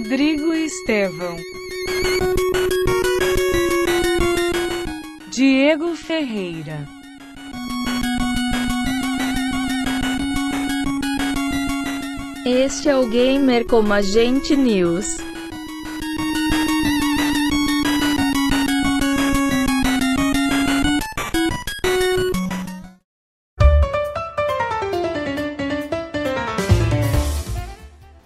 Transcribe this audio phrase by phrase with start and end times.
[0.00, 1.36] Rodrigo Estevão,
[5.30, 6.88] Diego Ferreira,
[12.46, 15.18] Este é o Gamer como Agente News.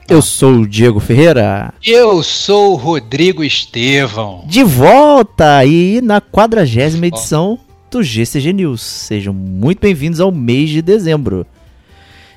[0.07, 1.73] Eu sou o Diego Ferreira.
[1.83, 4.45] Eu sou o Rodrigo Estevão.
[4.47, 7.59] De volta aí na quadragésima edição
[7.91, 8.83] do GCG News.
[8.83, 11.47] Sejam muito bem-vindos ao mês de dezembro.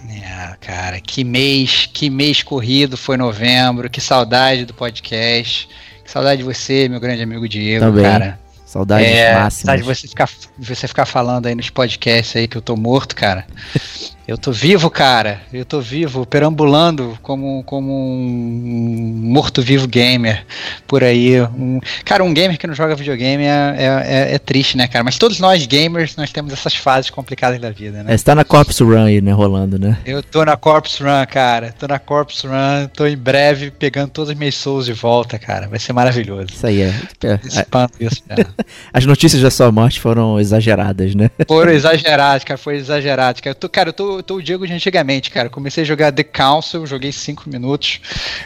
[0.09, 5.67] É, cara, que mês, que mês corrido foi novembro, que saudade do podcast.
[6.05, 8.03] Que saudade de você, meu grande amigo Diego, Também.
[8.03, 8.39] cara.
[8.65, 9.49] Saudade é.
[9.49, 13.13] Saudade de você ficar, você ficar falando aí nos podcasts aí que eu tô morto,
[13.13, 13.45] cara.
[14.27, 15.39] Eu tô vivo, cara.
[15.53, 20.45] Eu tô vivo, perambulando como, como um morto-vivo gamer
[20.85, 21.41] por aí.
[21.41, 25.01] Um, cara, um gamer que não joga videogame é, é, é, triste, né, cara?
[25.01, 28.13] Mas todos nós gamers, nós temos essas fases complicadas da vida, né?
[28.13, 29.97] É, você tá na Corpse Run aí, né, rolando, né?
[30.05, 31.73] Eu tô na Corpse Run, cara.
[31.79, 35.69] Tô na Corpse Run, tô em breve pegando todas as minhas souls de volta, cara.
[35.69, 36.47] Vai ser maravilhoso.
[36.51, 36.93] Isso aí é.
[37.23, 38.45] é Espanto isso, cara.
[38.91, 41.31] As notícias da sua morte foram exageradas, né?
[41.47, 42.57] Foram exageradas, cara.
[42.57, 43.51] Foi exagerado, cara.
[43.51, 45.49] Eu tô, cara, eu tô, eu tô o Diego de antigamente, cara.
[45.49, 48.01] Comecei a jogar The Council, joguei 5 minutos.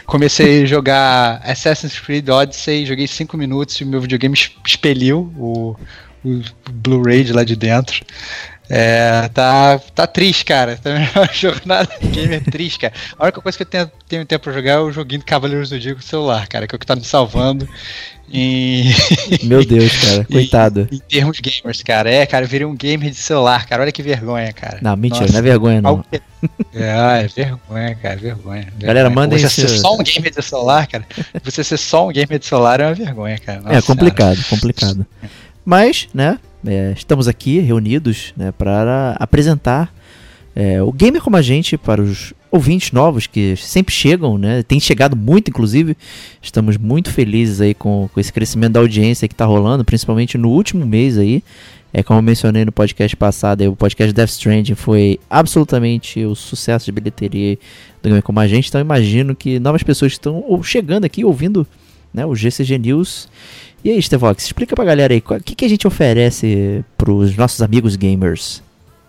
[0.06, 5.76] Comecei a jogar Assassin's Creed Odyssey, joguei 5 minutos e o meu videogame expeliu o,
[6.24, 8.04] o Blu-ray de lá de dentro.
[8.74, 10.78] É, tá, tá triste, cara.
[10.82, 12.94] Tá uma jornada gamer triste, cara.
[13.18, 15.70] A única coisa que eu tenho, tenho tempo pra jogar é o joguinho de Cavaleiros
[15.70, 17.68] do Diego no celular, cara, que é o que tá me salvando.
[18.32, 18.90] Em...
[19.44, 20.88] Meu Deus, cara, coitado.
[20.90, 22.10] Em, em, termos gamers, cara.
[22.10, 23.82] É, cara, eu virei um gamer de celular, cara.
[23.82, 24.78] Olha que vergonha, cara.
[24.80, 25.32] Não, mentira, Nossa.
[25.32, 26.04] não é vergonha, não.
[26.74, 28.72] É, é vergonha, cara, vergonha.
[28.78, 31.04] Galera, mandem Você ser só um gamer de celular, cara.
[31.44, 33.60] Você ser só um gamer de celular é uma vergonha, cara.
[33.60, 34.48] Nossa, é complicado, cara.
[34.48, 35.06] complicado.
[35.64, 39.92] Mas, né, é, estamos aqui reunidos né, para apresentar
[40.54, 44.62] é, o Gamer como a gente para os ouvintes novos que sempre chegam, né?
[44.62, 45.96] Tem chegado muito, inclusive.
[46.42, 50.50] Estamos muito felizes aí com, com esse crescimento da audiência que está rolando, principalmente no
[50.50, 51.42] último mês aí.
[51.94, 56.34] É como eu mencionei no podcast passado, aí, o podcast Death Stranding foi absolutamente o
[56.34, 57.58] sucesso de bilheteria
[58.02, 58.68] do Gamer como a gente.
[58.68, 61.66] Então imagino que novas pessoas estão chegando aqui ouvindo
[62.12, 63.28] né, o GCG News.
[63.84, 67.60] E aí, Stevox, explica pra galera aí, o que, que a gente oferece pros nossos
[67.60, 68.62] amigos gamers?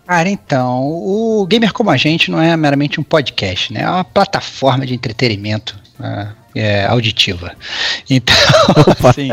[0.06, 3.82] Cara, então, o Gamer Como a Gente não é meramente um podcast, né?
[3.82, 6.32] É uma plataforma de entretenimento né?
[6.54, 7.56] É, auditiva.
[8.08, 8.36] Então,
[9.08, 9.28] assim,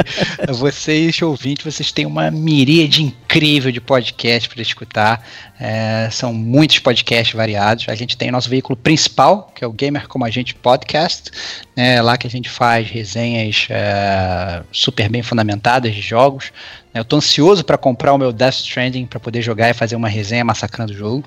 [0.50, 5.26] vocês ouvintes, vocês têm uma miríade incrível de podcasts para escutar.
[5.60, 7.86] É, são muitos podcasts variados.
[7.88, 11.30] A gente tem nosso veículo principal, que é o Gamer Como a Gente Podcast.
[11.76, 12.02] Né?
[12.02, 16.52] lá que a gente faz resenhas é, super bem fundamentadas de jogos.
[16.94, 20.10] Eu tô ansioso para comprar o meu Death Stranding para poder jogar e fazer uma
[20.10, 21.24] resenha massacrando o jogo.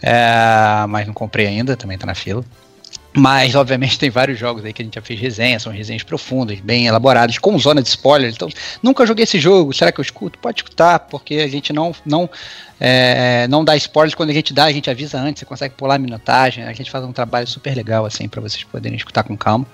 [0.00, 2.44] É, mas não comprei ainda, também tá na fila.
[3.16, 6.58] Mas, obviamente, tem vários jogos aí que a gente já fez resenha, são resenhas profundas,
[6.58, 8.32] bem elaboradas, com zona de spoiler.
[8.34, 8.48] Então,
[8.82, 10.36] nunca joguei esse jogo, será que eu escuto?
[10.40, 12.28] Pode escutar, porque a gente não, não,
[12.80, 14.16] é, não dá spoilers.
[14.16, 16.64] Quando a gente dá, a gente avisa antes, você consegue pular a minutagem.
[16.64, 19.66] A gente faz um trabalho super legal, assim, para vocês poderem escutar com calma.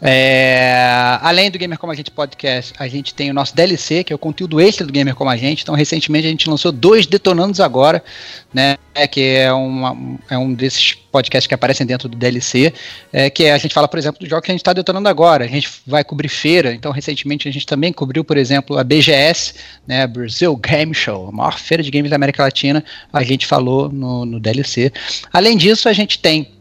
[0.00, 4.14] É, além do Gamer Como a Gente Podcast, a gente tem o nosso DLC, que
[4.14, 5.62] é o conteúdo extra do Gamer Como a Gente.
[5.62, 8.02] Então, recentemente, a gente lançou dois Detonandos Agora,
[8.52, 8.76] né?
[9.10, 12.61] Que é, uma, é um desses podcasts que aparecem dentro do DLC,
[13.12, 15.08] é, que é, a gente fala, por exemplo, do jogo que a gente está detonando
[15.08, 15.44] agora.
[15.44, 19.54] A gente vai cobrir feira, então recentemente a gente também cobriu, por exemplo, a BGS,
[19.86, 23.88] né, Brazil Game Show, a maior feira de games da América Latina, a gente falou
[23.88, 24.92] no, no DLC.
[25.32, 26.52] Além disso, a gente tem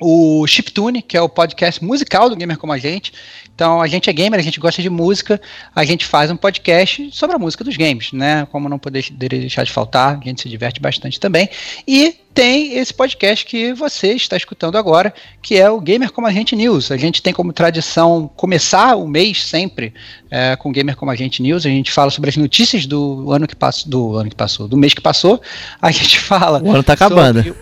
[0.00, 3.12] o Chiptune, que é o podcast musical do Gamer Como a Gente.
[3.54, 5.40] Então, a gente é gamer, a gente gosta de música,
[5.74, 8.46] a gente faz um podcast sobre a música dos games, né?
[8.52, 11.48] Como não poderia deixar de faltar, a gente se diverte bastante também.
[11.88, 16.30] E tem esse podcast que você está escutando agora, que é o Gamer Como a
[16.30, 16.90] Gente News.
[16.90, 19.94] A gente tem como tradição começar o mês sempre
[20.30, 21.64] é, com Gamer Como a Gente News.
[21.64, 24.76] A gente fala sobre as notícias do ano que passou, do ano que passou, do
[24.76, 25.40] mês que passou.
[25.80, 26.62] A gente fala.
[26.62, 27.42] O ano está acabando.
[27.42, 27.56] Sobre...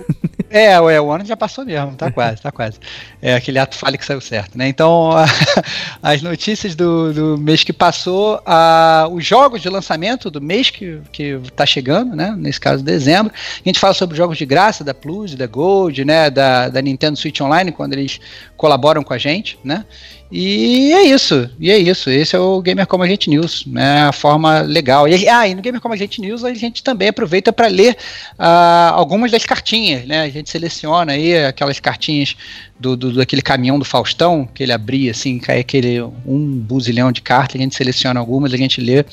[0.50, 2.78] É, é, o ano já passou mesmo, tá quase, tá quase.
[3.20, 4.68] É aquele ato falho que saiu certo, né?
[4.68, 5.24] Então, a,
[6.02, 11.00] as notícias do, do, mês que passou, a, os jogos de lançamento do mês que,
[11.12, 12.34] que tá chegando, né?
[12.36, 13.32] Nesse caso, dezembro.
[13.34, 16.80] A gente fala sobre jogos de graça graça da Plus, da Gold, né, da, da
[16.80, 18.18] Nintendo Switch Online, quando eles
[18.56, 19.84] colaboram com a gente, né?
[20.32, 22.08] E é isso, e é isso.
[22.08, 24.02] Esse é o Gamer Como a Gente News, né?
[24.04, 25.06] A forma legal.
[25.06, 27.94] E, ah, e no Gamer Como a Gente News a gente também aproveita para ler
[28.32, 30.22] uh, algumas das cartinhas, né?
[30.22, 32.34] A gente seleciona aí aquelas cartinhas
[32.80, 37.20] do, do, daquele caminhão do Faustão, que ele abria assim, cai aquele um buzilhão de
[37.20, 39.04] cartas, a gente seleciona algumas, a gente lê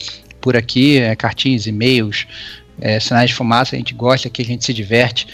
[0.41, 2.25] por aqui, é, cartinhas, e-mails,
[2.79, 5.27] é, sinais de fumaça, a gente gosta que a gente se diverte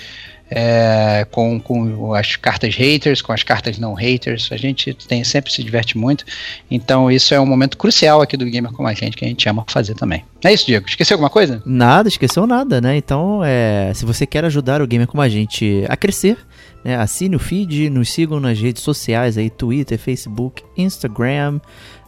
[0.49, 5.51] é, com, com as cartas haters, com as cartas não haters, a gente tem, sempre
[5.51, 6.25] se diverte muito,
[6.71, 9.47] então isso é um momento crucial aqui do Gamer Como a Gente, que a gente
[9.49, 10.23] ama fazer também.
[10.43, 11.61] É isso, Diego, esqueceu alguma coisa?
[11.65, 15.83] Nada, esqueceu nada, né, então é, se você quer ajudar o Gamer Como a Gente
[15.89, 16.37] a crescer,
[16.83, 21.59] né, assine o feed, nos sigam nas redes sociais aí, Twitter, Facebook, Instagram,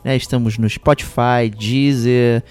[0.03, 2.41] né, estamos no Spotify, Deezer,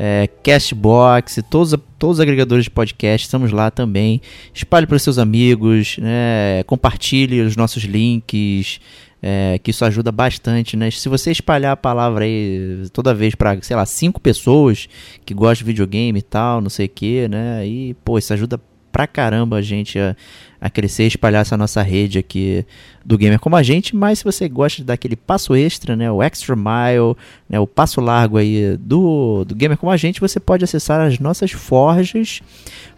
[0.00, 4.22] é, Castbox, todos, todos os agregadores de podcast, estamos lá também.
[4.54, 6.62] Espalhe para os seus amigos, né?
[6.64, 8.78] compartilhe os nossos links,
[9.20, 10.88] é, que isso ajuda bastante, né?
[10.92, 14.88] Se você espalhar a palavra aí toda vez para, sei lá, cinco pessoas
[15.26, 17.66] que gostam de videogame e tal, não sei o que, né?
[17.66, 20.16] E, pô, isso ajuda pra caramba a gente a,
[20.60, 22.64] a crescer espalhar essa nossa rede aqui
[23.04, 26.10] do gamer como a gente, mas se você gosta de dar aquele passo extra, né,
[26.10, 27.16] o extra mile,
[27.48, 31.18] né, o passo largo aí do, do gamer como a gente, você pode acessar as
[31.18, 32.40] nossas forjas,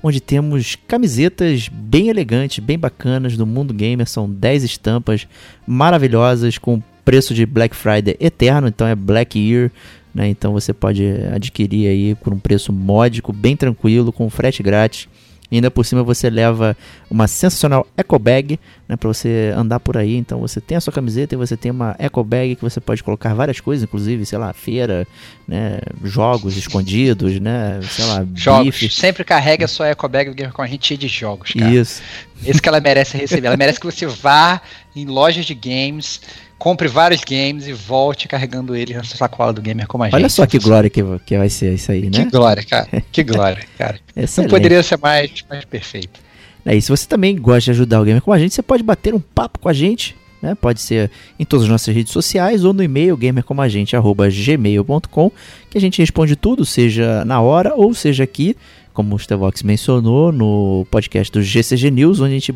[0.03, 5.29] onde temos camisetas bem elegantes, bem bacanas do mundo gamer, são 10 estampas
[5.67, 9.71] maravilhosas com preço de Black Friday eterno, então é Black Year,
[10.15, 15.09] né, então você pode adquirir aí por um preço módico, bem tranquilo, com frete grátis
[15.51, 16.77] e ainda por cima você leva
[17.11, 18.59] uma sensacional eco bag,
[18.89, 20.17] né, para você andar por aí.
[20.17, 23.03] Então você tem a sua camiseta e você tem uma eco bag que você pode
[23.03, 25.07] colocar várias coisas, inclusive, sei lá, feira,
[25.47, 28.65] né, jogos escondidos, né, sei lá, jogos.
[28.67, 28.89] Bife.
[28.91, 31.71] Sempre carrega a sua eco bag com a gente cheia de jogos, cara.
[31.71, 32.03] Isso.
[32.45, 33.49] Esse que ela merece receber.
[33.49, 34.63] Ela merece que você vá
[34.95, 36.21] em lojas de games,
[36.61, 40.15] compre vários games e volte carregando eles na sacola do gamer como a gente.
[40.15, 42.11] Olha só que glória que, que vai ser isso aí, né?
[42.23, 43.03] Que glória, cara.
[43.11, 43.99] Que glória, cara.
[44.15, 46.21] Não poderia ser mais, mais perfeito.
[46.67, 48.83] É, e se você também gosta de ajudar o gamer com a gente, você pode
[48.83, 50.55] bater um papo com a gente, né?
[50.55, 55.33] Pode ser em todas as nossas redes sociais ou no e-mail gamercomagente@gmail.com,
[55.71, 58.55] que a gente responde tudo, seja na hora ou seja aqui,
[58.93, 62.55] como o Stevox mencionou no podcast do GCG News, onde a gente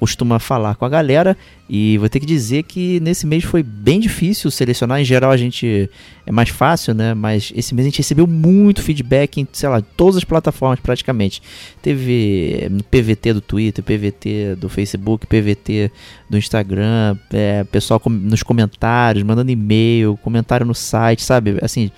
[0.00, 1.36] costuma falar com a galera
[1.68, 4.98] e vou ter que dizer que nesse mês foi bem difícil selecionar.
[4.98, 5.90] Em geral a gente
[6.24, 7.12] é mais fácil, né?
[7.12, 11.42] Mas esse mês a gente recebeu muito feedback em, sei lá, todas as plataformas praticamente.
[11.82, 15.92] Teve no PVT do Twitter, PVT do Facebook, PVT
[16.30, 21.58] do Instagram, é, pessoal com, nos comentários, mandando e-mail, comentário no site, sabe?
[21.60, 21.90] Assim,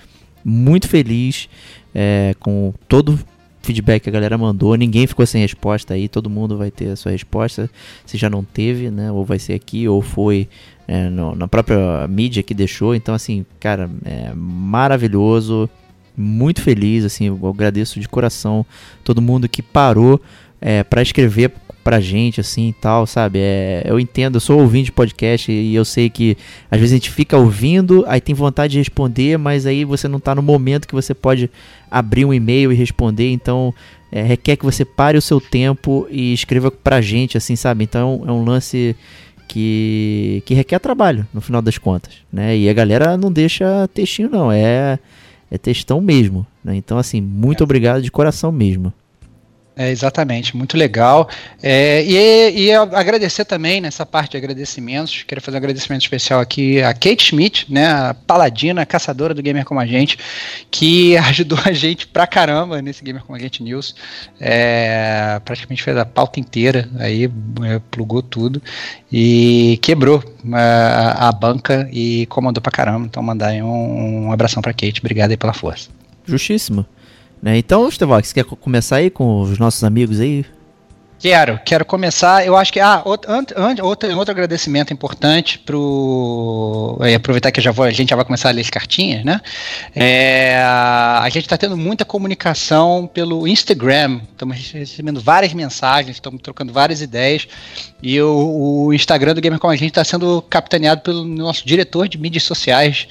[0.43, 1.47] muito feliz
[1.95, 3.17] é, com todo
[3.63, 6.95] feedback que a galera mandou, ninguém ficou sem resposta aí, todo mundo vai ter a
[6.95, 7.69] sua resposta,
[8.05, 10.47] se já não teve, né, ou vai ser aqui, ou foi
[10.87, 15.69] é, no, na própria mídia que deixou, então assim, cara, é maravilhoso,
[16.15, 18.65] muito feliz, assim, eu agradeço de coração
[19.03, 20.21] todo mundo que parou
[20.59, 21.51] é, para escrever
[21.83, 23.39] pra gente, assim e tal, sabe?
[23.39, 26.37] É, eu entendo, eu sou ouvinte de podcast e eu sei que
[26.71, 30.19] às vezes a gente fica ouvindo, aí tem vontade de responder, mas aí você não
[30.19, 31.49] tá no momento que você pode
[31.91, 33.73] abrir um e-mail e responder, então
[34.11, 37.83] é, requer que você pare o seu tempo e escreva pra gente, assim, sabe?
[37.83, 38.95] Então é um lance
[39.47, 42.57] que, que requer trabalho, no final das contas, né?
[42.57, 44.97] E a galera não deixa textinho, não, é,
[45.51, 46.75] é textão mesmo, né?
[46.75, 47.63] Então, assim, muito é.
[47.63, 48.93] obrigado de coração mesmo.
[49.75, 51.27] É, exatamente, muito legal.
[51.61, 55.23] É, e, e agradecer também nessa parte de agradecimentos.
[55.23, 59.65] Quero fazer um agradecimento especial aqui a Kate Schmidt, né, a paladina, caçadora do Gamer
[59.65, 60.19] Como a Gente,
[60.69, 63.95] que ajudou a gente pra caramba nesse Gamer Como a Gente News.
[64.39, 67.23] É, praticamente fez a pauta inteira, aí
[67.63, 68.61] é, plugou tudo
[69.11, 73.07] e quebrou a, é, a banca e comandou pra caramba.
[73.07, 74.99] Então, mandar um, um abração pra Kate.
[74.99, 75.89] Obrigado aí pela força.
[76.27, 76.85] Justíssimo.
[77.43, 77.57] Né?
[77.57, 80.45] Então, Estevox, quer começar aí com os nossos amigos aí?
[81.19, 82.45] Quero, quero começar.
[82.45, 82.79] Eu acho que.
[82.79, 83.29] Ah, outro,
[83.81, 85.75] outro, outro agradecimento importante para
[87.15, 89.41] aproveitar que já vou, a gente já vai começar a ler as cartinhas, né?
[89.93, 94.21] É, a gente está tendo muita comunicação pelo Instagram.
[94.31, 97.47] Estamos recebendo várias mensagens, estamos trocando várias ideias.
[98.01, 102.07] E o, o Instagram do Gamer Como a gente está sendo capitaneado pelo nosso diretor
[102.07, 103.07] de mídias sociais.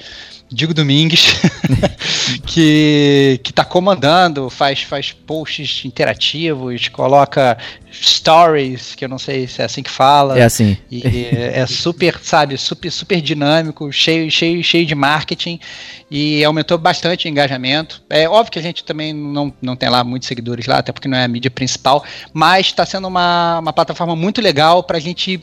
[0.53, 1.33] Digo Domingues,
[2.45, 7.57] que que está comandando, faz faz posts interativos, coloca
[7.91, 10.37] stories, que eu não sei se é assim que fala.
[10.37, 10.77] É assim.
[10.91, 15.59] E é super, sabe, super super dinâmico, cheio cheio cheio de marketing
[16.09, 18.03] e aumentou bastante o engajamento.
[18.09, 21.07] É óbvio que a gente também não, não tem lá muitos seguidores lá, até porque
[21.07, 25.01] não é a mídia principal, mas está sendo uma, uma plataforma muito legal para a
[25.01, 25.41] gente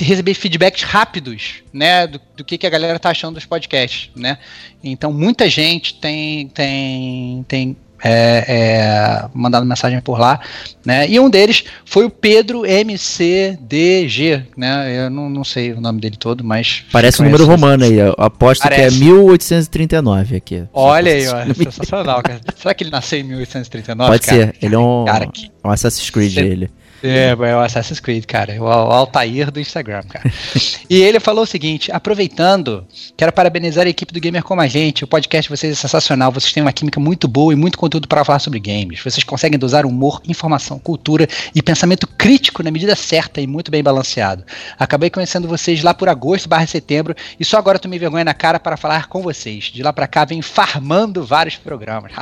[0.00, 4.38] receber feedbacks rápidos, né, do, do que, que a galera tá achando dos podcasts, né?
[4.82, 10.40] Então muita gente tem tem tem é, é, mandado mensagem por lá,
[10.84, 11.08] né?
[11.08, 15.06] E um deles foi o Pedro MCDG, né?
[15.06, 17.98] Eu não, não sei o nome dele todo, mas parece um número romano aí.
[17.98, 18.96] Eu aposto Parece.
[18.96, 20.64] que é 1839 aqui.
[20.72, 22.22] Olha aí, ó, sensacional.
[22.22, 22.40] Cara.
[22.56, 24.10] Será que ele nasceu em 1839?
[24.10, 24.46] Pode cara?
[24.46, 24.56] ser.
[24.64, 25.50] Ele é um, cara, que...
[25.64, 26.70] um Assassin's Creed ele.
[27.02, 28.54] É, é o Assassin's Creed, cara.
[28.60, 30.30] O, o Altair do Instagram, cara.
[30.90, 32.84] e ele falou o seguinte: aproveitando,
[33.16, 35.04] quero parabenizar a equipe do Gamer Como a Gente.
[35.04, 36.32] O podcast de vocês é sensacional.
[36.32, 39.00] Vocês têm uma química muito boa e muito conteúdo para falar sobre games.
[39.00, 43.82] Vocês conseguem dosar humor, informação, cultura e pensamento crítico na medida certa e muito bem
[43.82, 44.44] balanceado.
[44.78, 48.58] Acabei conhecendo vocês lá por agosto barra setembro e só agora tomei vergonha na cara
[48.58, 49.64] para falar com vocês.
[49.64, 52.12] De lá para cá vem farmando vários programas.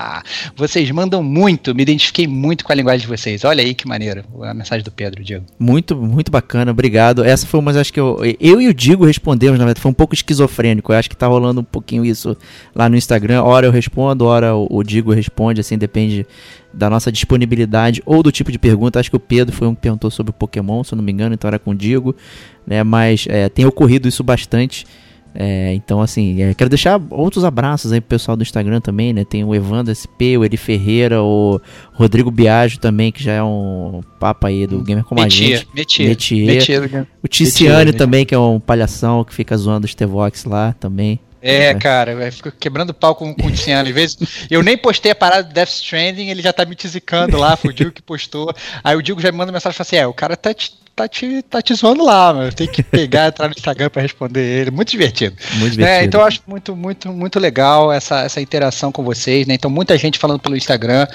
[0.54, 3.44] vocês mandam muito, me identifiquei muito com a linguagem de vocês.
[3.44, 5.44] Olha aí que maneiro a mensagem do Pedro, Diego.
[5.58, 7.24] Muito, muito bacana, obrigado.
[7.24, 9.94] Essa foi uma, acho que eu, eu e o Digo respondemos, na verdade, foi um
[9.94, 10.92] pouco esquizofrênico.
[10.92, 12.36] Eu acho que tá rolando um pouquinho isso
[12.74, 13.42] lá no Instagram.
[13.42, 16.26] Hora eu respondo, hora o, o Digo responde, assim, depende
[16.72, 19.00] da nossa disponibilidade ou do tipo de pergunta.
[19.00, 21.12] Acho que o Pedro foi um que perguntou sobre o Pokémon, se eu não me
[21.12, 22.14] engano, então era com o Digo,
[22.66, 22.82] né?
[22.84, 24.86] Mas é, tem ocorrido isso bastante.
[25.34, 29.24] É, então, assim, é, quero deixar outros abraços aí pro pessoal do Instagram também, né?
[29.24, 31.60] Tem o Evandro SP, o Eli Ferreira, o
[31.92, 35.68] Rodrigo Biagio também, que já é um papa aí do Gamer Como Metier, a Gente.
[35.74, 36.08] Metier.
[36.08, 36.80] Metier.
[36.80, 37.06] Metier.
[37.22, 41.20] O Ticiane também, que é um palhação que fica zoando os T-Vox lá também.
[41.42, 43.88] É, é, cara, fico quebrando pau com, com o Tiziano.
[43.88, 44.18] Às vezes,
[44.50, 47.70] eu nem postei a parada do Death Stranding, ele já tá me tizicando lá, foi
[47.70, 48.54] o Digo que postou.
[48.84, 50.72] Aí o Digo já me manda mensagem e fala assim: é, o cara tá te,
[51.00, 52.52] tá te, tá te zoando lá, mano.
[52.52, 54.70] Tem que pegar, entrar no Instagram para responder ele.
[54.70, 55.36] Muito divertido.
[55.54, 55.86] Muito divertido.
[55.86, 59.54] É, então eu acho muito, muito, muito legal essa, essa interação com vocês, né?
[59.54, 61.06] Então, muita gente falando pelo Instagram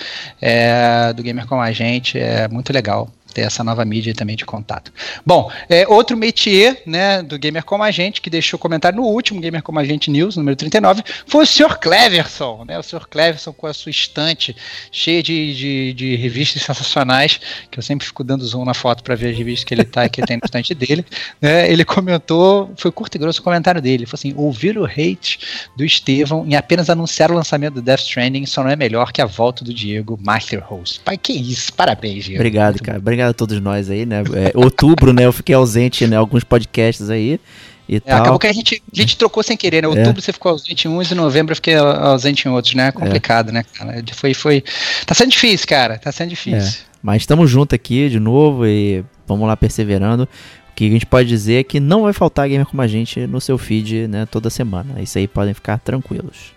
[0.41, 4.45] é, do Gamer com a gente, é muito legal ter essa nova mídia também de
[4.45, 4.91] contato.
[5.25, 9.41] Bom, é, outro métier né, do Gamer Como a Gente, que deixou comentário no último
[9.41, 11.77] Gamer Como a Gente News, número 39, foi o Sr.
[11.77, 13.05] Cleverson, né, o Sr.
[13.09, 14.55] Cleverson com a sua estante
[14.89, 17.39] cheia de, de, de, revistas sensacionais,
[17.69, 20.07] que eu sempre fico dando zoom na foto para ver as revistas que ele tá,
[20.07, 21.05] que tem no estante dele.
[21.41, 24.85] Né, ele comentou, foi curto e grosso o comentário dele, ele falou assim, ouvir o
[24.85, 25.39] hate
[25.75, 29.21] do Estevão em apenas anunciar o lançamento do Death Stranding só não é melhor que
[29.21, 31.01] a volta do Diego Master Host.
[31.01, 32.39] Pai, que isso, parabéns, Diego.
[32.39, 34.23] Obrigado, Muito cara, obrigado a todos nós aí, né?
[34.33, 35.25] É, outubro, né?
[35.25, 36.15] Eu fiquei ausente, né?
[36.15, 37.39] Alguns podcasts aí.
[37.87, 38.21] E é, tal.
[38.21, 39.87] Acabou que a gente, a gente trocou sem querer, né?
[39.87, 39.89] É.
[39.89, 40.21] Outubro é.
[40.21, 42.87] você ficou ausente em uns e novembro eu fiquei ausente em outros, né?
[42.87, 44.03] É complicado, né, cara?
[44.13, 44.63] Foi, foi.
[45.05, 45.97] Tá sendo difícil, cara.
[45.97, 46.81] Tá sendo difícil.
[46.81, 46.95] É.
[47.01, 50.23] Mas estamos juntos aqui de novo e vamos lá perseverando.
[50.23, 53.25] O que a gente pode dizer é que não vai faltar gamer como a gente
[53.27, 54.25] no seu feed, né?
[54.25, 55.01] Toda semana.
[55.01, 56.53] Isso aí podem ficar tranquilos.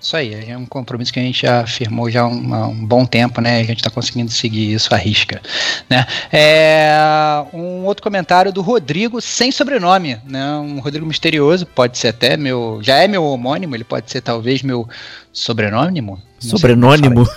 [0.00, 3.04] Isso aí, é um compromisso que a gente já firmou já há um, um, bom
[3.04, 3.60] tempo, né?
[3.60, 5.42] A gente está conseguindo seguir isso à risca.
[5.90, 6.06] Né?
[6.32, 6.90] É,
[7.52, 10.54] um outro comentário do Rodrigo sem sobrenome, né?
[10.54, 12.80] Um Rodrigo misterioso, pode ser até meu.
[12.82, 14.88] Já é meu homônimo, ele pode ser talvez meu
[15.32, 16.20] sobrenônimo.
[16.38, 17.28] Sobrenônimo?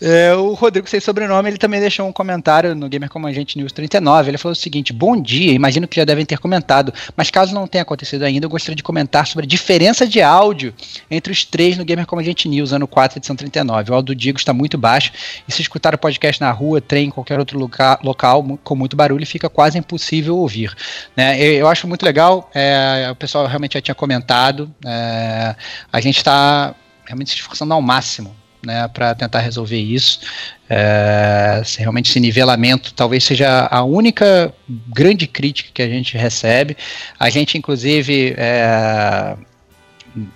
[0.00, 3.58] É, o Rodrigo sem sobrenome, ele também deixou um comentário no Gamer Como a Gente
[3.58, 4.30] News 39.
[4.30, 7.66] Ele falou o seguinte: Bom dia, imagino que já devem ter comentado, mas caso não
[7.66, 10.72] tenha acontecido ainda, eu gostaria de comentar sobre a diferença de áudio
[11.10, 13.90] entre os três no Gamer Como a Gente News, ano 4, edição 39.
[13.90, 15.12] O áudio do Digo está muito baixo,
[15.46, 19.26] e se escutar o podcast na rua, trem, qualquer outro loca local com muito barulho,
[19.26, 20.72] fica quase impossível ouvir.
[21.16, 21.40] Né?
[21.40, 25.56] Eu, eu acho muito legal, é, o pessoal realmente já tinha comentado, é,
[25.92, 26.74] a gente está
[27.08, 30.20] realmente se esforçando ao máximo né, para tentar resolver isso.
[30.68, 34.52] É, realmente esse nivelamento talvez seja a única
[34.88, 36.76] grande crítica que a gente recebe.
[37.18, 39.36] A gente, inclusive, é,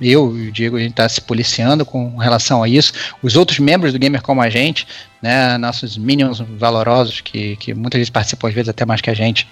[0.01, 2.93] eu e o Diego, a gente está se policiando com relação a isso.
[3.23, 4.87] Os outros membros do Gamer como a gente,
[5.21, 9.15] né, nossos minions valorosos, que, que muitas vezes participam, às vezes até mais que a
[9.15, 9.49] gente,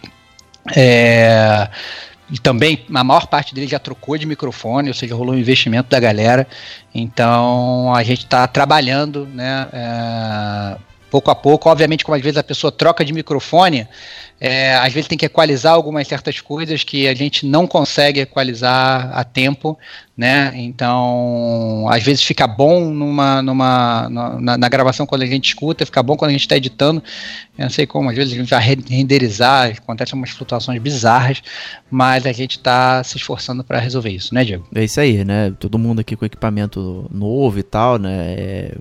[0.74, 1.68] é,
[2.38, 5.98] também a maior parte dele já trocou de microfone, ou seja, rolou um investimento da
[5.98, 6.46] galera.
[6.94, 9.68] Então a gente está trabalhando, né?
[9.72, 11.68] É, pouco a pouco.
[11.68, 13.86] Obviamente, como às vezes a pessoa troca de microfone,
[14.40, 19.10] é, às vezes tem que equalizar algumas certas coisas que a gente não consegue equalizar
[19.12, 19.78] a tempo,
[20.16, 20.52] né?
[20.54, 26.02] Então, às vezes fica bom numa, numa, na, na gravação quando a gente escuta, fica
[26.02, 27.02] bom quando a gente está editando.
[27.58, 31.42] Eu não sei como, às vezes a gente vai renderizar, acontecem umas flutuações bizarras,
[31.90, 34.66] mas a gente está se esforçando para resolver isso, né, Diego?
[34.74, 35.52] É isso aí, né?
[35.58, 38.34] Todo mundo aqui com equipamento novo e tal, né?
[38.38, 38.74] É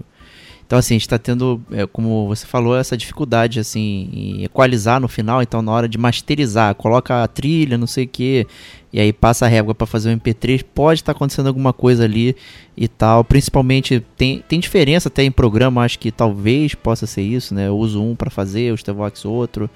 [0.70, 5.00] então, assim, a gente está tendo, é, como você falou, essa dificuldade, assim, em equalizar
[5.00, 5.42] no final.
[5.42, 8.46] Então, na hora de masterizar, coloca a trilha, não sei o que,
[8.94, 12.04] e aí passa a régua para fazer o MP3, pode estar tá acontecendo alguma coisa
[12.04, 12.36] ali
[12.78, 13.24] e tal.
[13.24, 17.68] Principalmente, tem, tem diferença até em programa, acho que talvez possa ser isso, né?
[17.68, 19.68] Eu uso um para fazer, o Stevox outro.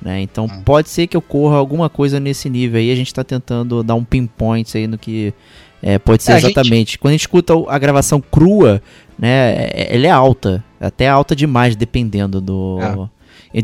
[0.00, 0.20] Né?
[0.20, 0.62] Então hum.
[0.62, 2.92] pode ser que ocorra alguma coisa nesse nível aí.
[2.92, 5.34] A gente está tentando dar um pinpoint aí no que
[5.82, 6.90] é, pode ser é, exatamente.
[6.92, 6.98] Gente...
[6.98, 8.82] Quando a gente escuta a gravação crua,
[9.18, 13.08] né, é, ela é alta, até alta demais, dependendo do.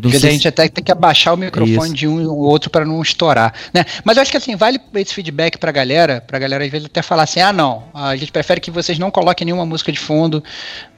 [0.00, 1.94] Porque a gente até tem que abaixar o microfone Isso.
[1.94, 3.84] de um ou outro para não estourar, né?
[4.04, 7.02] Mas eu acho que assim, vale esse feedback pra galera, pra galera às vezes até
[7.02, 10.42] falar assim, ah não, a gente prefere que vocês não coloquem nenhuma música de fundo,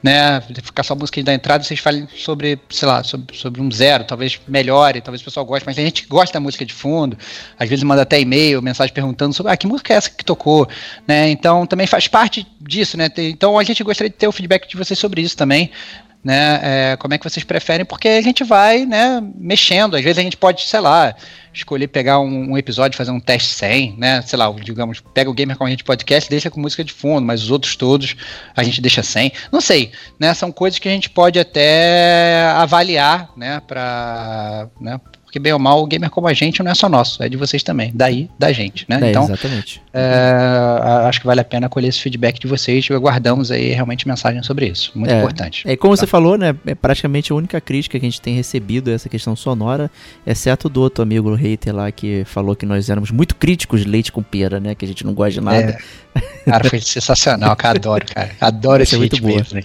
[0.00, 0.40] né?
[0.62, 4.40] Ficar só música da entrada, vocês falem sobre, sei lá, sobre, sobre um zero, talvez
[4.46, 7.18] melhore, talvez o pessoal goste, mas a gente gosta da música de fundo,
[7.58, 10.68] às vezes manda até e-mail, mensagem perguntando sobre, ah, que música é essa que tocou,
[11.06, 11.30] né?
[11.30, 13.08] Então também faz parte disso, né?
[13.18, 15.70] Então a gente gostaria de ter o feedback de vocês sobre isso também,
[16.24, 16.60] né?
[16.62, 17.84] É, como é que vocês preferem?
[17.84, 19.94] Porque a gente vai, né, mexendo.
[19.94, 21.14] Às vezes a gente pode, sei lá,
[21.52, 24.22] escolher pegar um, um episódio, fazer um teste sem, né?
[24.22, 27.26] Sei lá, digamos, pega o Gamer com a gente podcast, deixa com música de fundo,
[27.26, 28.16] mas os outros todos
[28.56, 29.30] a gente deixa sem.
[29.52, 30.32] Não sei, né?
[30.32, 33.60] São coisas que a gente pode até avaliar, né?
[33.60, 34.98] Para, né?
[35.34, 37.36] Porque bem ou mal, o gamer como a gente não é só nosso, é de
[37.36, 39.00] vocês também, daí da gente, né?
[39.02, 39.82] É, então, exatamente.
[39.92, 42.88] É, acho que vale a pena colher esse feedback de vocês.
[42.88, 45.68] Aguardamos aí realmente mensagens sobre isso, muito é, importante.
[45.68, 46.02] É como tá?
[46.02, 46.54] você falou, né?
[46.64, 49.90] É praticamente a única crítica que a gente tem recebido essa questão sonora,
[50.24, 53.88] exceto do outro amigo o hater lá que falou que nós éramos muito críticos de
[53.88, 54.76] leite com pera, né?
[54.76, 55.76] Que a gente não gosta de nada.
[56.14, 56.20] É.
[56.48, 58.30] Cara, foi sensacional, cara, adoro, cara.
[58.40, 59.62] Adoro esse é muito né?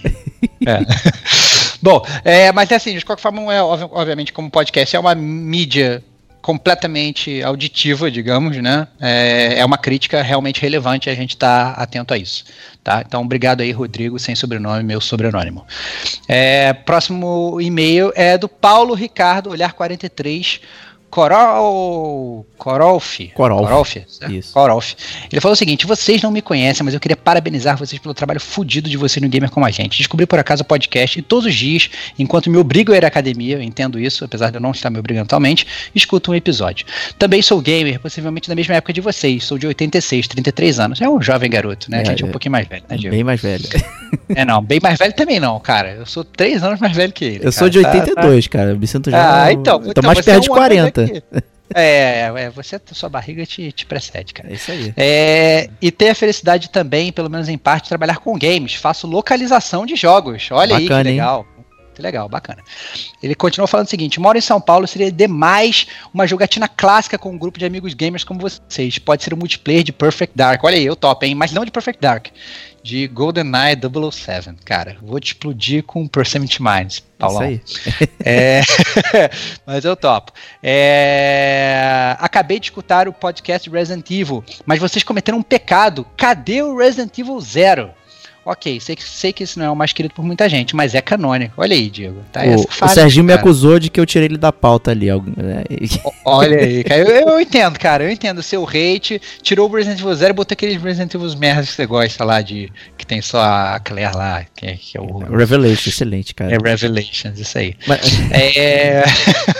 [0.66, 0.80] É.
[1.82, 6.02] Bom, é, mas é assim, de qualquer forma, é, obviamente, como podcast, é uma mídia
[6.40, 8.88] completamente auditiva, digamos, né?
[9.00, 12.44] É, é uma crítica realmente relevante e a gente está atento a isso,
[12.82, 13.02] tá?
[13.06, 15.66] Então, obrigado aí, Rodrigo, sem sobrenome, meu sobrenônimo.
[16.26, 20.60] É, próximo e-mail é do Paulo Ricardo, Olhar 43
[21.10, 22.46] Corol.
[22.56, 23.18] Corolf.
[23.34, 23.68] Corolf.
[23.68, 23.96] Corolf.
[24.28, 24.52] Isso.
[24.52, 24.94] Corolf.
[25.30, 28.38] Ele falou o seguinte: vocês não me conhecem, mas eu queria parabenizar vocês pelo trabalho
[28.38, 29.98] fodido de vocês no Gamer como a gente.
[29.98, 33.08] Descobri por acaso o podcast e todos os dias, enquanto me obrigo a ir à
[33.08, 36.86] academia, eu entendo isso, apesar de eu não estar me obrigando atualmente, escuto um episódio.
[37.18, 39.42] Também sou gamer, possivelmente da mesma época de vocês.
[39.44, 41.00] Sou de 86, 33 anos.
[41.00, 41.98] É um jovem garoto, né?
[41.98, 43.16] É, a gente é um pouquinho mais velho, né, Diego?
[43.16, 43.64] Bem mais velho.
[44.34, 45.92] É, não, bem mais velho também não, cara.
[45.92, 47.36] Eu sou 3 anos mais velho que ele.
[47.36, 47.52] Eu cara.
[47.52, 48.58] sou de 82, tá, tá...
[48.58, 48.70] cara.
[48.70, 49.44] Eu me sinto já.
[49.44, 49.80] Ah, então.
[49.80, 50.99] Tô então mais perto é um de 40.
[51.72, 54.50] É, é, você, sua barriga te, te precede, cara.
[54.50, 54.92] É isso aí.
[54.96, 58.74] É, e ter a felicidade também, pelo menos em parte, de trabalhar com games.
[58.74, 60.48] Faço localização de jogos.
[60.50, 61.46] Olha bacana, aí que legal.
[61.56, 61.59] Hein?
[62.00, 62.64] Que legal, bacana.
[63.22, 67.30] Ele continuou falando o seguinte: moro em São Paulo, seria demais uma jogatina clássica com
[67.30, 68.98] um grupo de amigos gamers como vocês.
[68.98, 70.64] Pode ser o um multiplayer de Perfect Dark.
[70.64, 71.34] Olha aí, eu top, hein?
[71.34, 72.28] Mas não de Perfect Dark
[72.82, 74.54] de GoldenEye 007.
[74.64, 77.50] Cara, vou te explodir com Percent Minds, Paulão.
[77.50, 78.08] Isso aí.
[78.24, 78.62] é,
[79.66, 80.32] mas eu topo.
[80.62, 86.06] É, acabei de escutar o podcast Resident Evil, mas vocês cometeram um pecado.
[86.16, 87.90] Cadê o Resident Evil Zero?
[88.50, 90.92] Ok, sei que, sei que isso não é o mais querido por muita gente, mas
[90.92, 91.54] é canônico.
[91.56, 92.20] Olha aí, Diego.
[92.32, 95.06] Tá o, o Serginho me acusou de que eu tirei ele da pauta ali.
[95.06, 95.62] Né?
[96.26, 97.00] Olha aí, cara.
[97.00, 98.02] Eu, eu, entendo, cara.
[98.02, 99.22] Eu entendo o seu hate.
[99.40, 102.42] Tirou o Resident Evil Zero e botou aqueles Resident Evil merdas que você gosta lá,
[102.42, 105.18] de que tem só a Claire lá, que é, que é o.
[105.18, 106.52] Revelation, excelente, cara.
[106.52, 107.76] É Revelations, isso aí.
[107.86, 108.00] Mas...
[108.32, 109.04] É...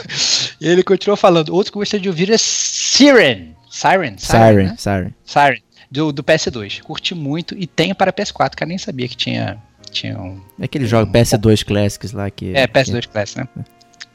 [0.61, 1.55] ele continuou falando.
[1.55, 3.55] Outro que eu gostaria de ouvir é Siren.
[3.71, 4.19] Siren, Siren.
[4.19, 4.75] Siren, né?
[4.77, 5.15] Siren.
[5.25, 6.83] Siren do, do PS2.
[6.83, 8.69] Curti muito e tenho para PS4, cara.
[8.69, 9.59] Nem sabia que tinha.
[9.91, 12.55] tinha um, é aquele um, jogo PS2 Classics lá que.
[12.55, 13.09] É, PS2 que...
[13.09, 13.65] Classics, né?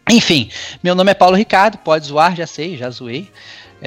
[0.09, 0.51] Enfim,
[0.83, 3.27] meu nome é Paulo Ricardo, pode zoar, já sei, já zoei.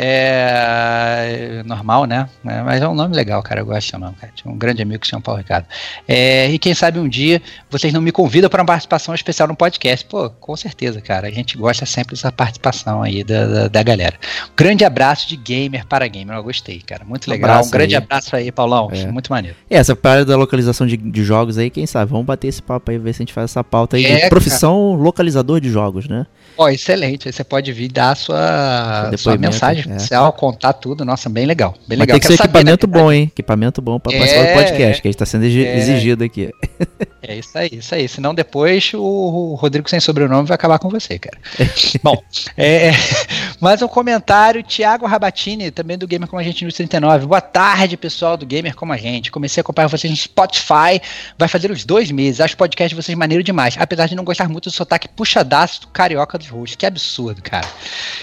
[0.01, 2.29] É normal, né?
[2.47, 3.61] É, mas é um nome legal, cara.
[3.61, 4.33] Eu gosto do nome, cara.
[4.35, 5.67] Tinha um grande amigo que se chama Paulo Ricardo.
[6.07, 9.57] É, e quem sabe um dia vocês não me convidam para uma participação especial no
[9.57, 10.05] podcast.
[10.07, 11.27] Pô, com certeza, cara.
[11.27, 14.15] A gente gosta sempre dessa participação aí da, da, da galera.
[14.57, 16.37] grande abraço de gamer para gamer.
[16.37, 17.05] Eu gostei, cara.
[17.05, 17.63] Muito legal.
[17.63, 18.03] Um, um grande aí.
[18.03, 18.89] abraço aí, Paulão.
[18.93, 19.07] É.
[19.07, 19.57] Muito maneiro.
[19.69, 22.13] E essa parada da localização de, de, jogos aí, quem sabe?
[22.13, 24.07] Vamos bater esse papo aí, ver se a gente faz essa pauta aí.
[24.07, 25.03] É, profissão cara.
[25.03, 26.27] localizador de jogos, né?
[26.57, 27.29] Ó, excelente.
[27.29, 31.73] Aí você pode vir dar a sua, sua mensagem Excel, contar tudo, nossa, bem legal.
[31.87, 32.15] Bem Mas legal.
[32.15, 33.05] tem que ser saber, equipamento na verdade.
[33.05, 33.23] bom, hein?
[33.35, 35.77] Equipamento bom pra participar É, do podcast, que a gente tá sendo exi- é.
[35.79, 36.51] exigido aqui.
[37.21, 38.09] É isso aí, isso aí.
[38.09, 41.37] Senão depois o Rodrigo sem sobrenome vai acabar com você, cara.
[42.03, 42.17] Bom,
[42.57, 42.91] é,
[43.61, 47.27] mais um comentário, Thiago Rabatini, também do Gamer Como a Gente News 39.
[47.27, 49.33] Boa tarde, pessoal do Gamer Como a Gente.
[49.33, 51.01] Comecei a acompanhar vocês no Spotify,
[51.37, 52.41] vai fazer uns dois meses.
[52.41, 55.81] Acho o podcast de vocês maneiro demais, apesar de não gostar muito do sotaque puxadaço
[55.83, 56.77] do carioca dos hosts.
[56.77, 57.67] Que absurdo, cara.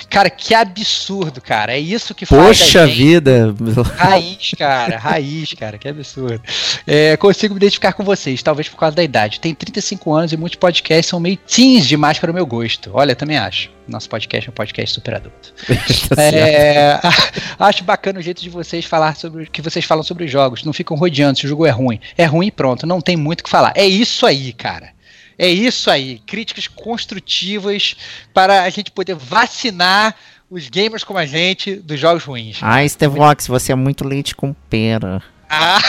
[0.10, 1.74] Cara, que absurdo, cara.
[1.74, 3.54] É isso que faz Poxa vida!
[3.98, 6.42] Raiz, cara, raiz, cara, que absurdo.
[6.88, 9.42] É, consigo me identificar com vocês, talvez por causa da idade.
[9.42, 12.92] Tenho 35 anos e muitos podcasts são meio teens demais para o meu gosto.
[12.94, 13.75] Olha, também acho.
[13.88, 15.54] Nosso podcast é um podcast super adulto.
[16.16, 16.22] Tá.
[16.22, 17.00] É,
[17.60, 20.64] acho bacana o jeito de vocês falar sobre que vocês falam sobre os jogos.
[20.64, 22.00] Não ficam rodeando se o jogo é ruim.
[22.18, 23.74] É ruim e pronto, não tem muito o que falar.
[23.76, 24.94] É isso aí, cara.
[25.38, 26.20] É isso aí.
[26.26, 27.96] Críticas construtivas
[28.34, 30.16] para a gente poder vacinar
[30.50, 32.60] os gamers como a gente dos jogos ruins.
[32.62, 35.22] Ai, Stevox, você é muito leite com pera.
[35.50, 35.80] Ah,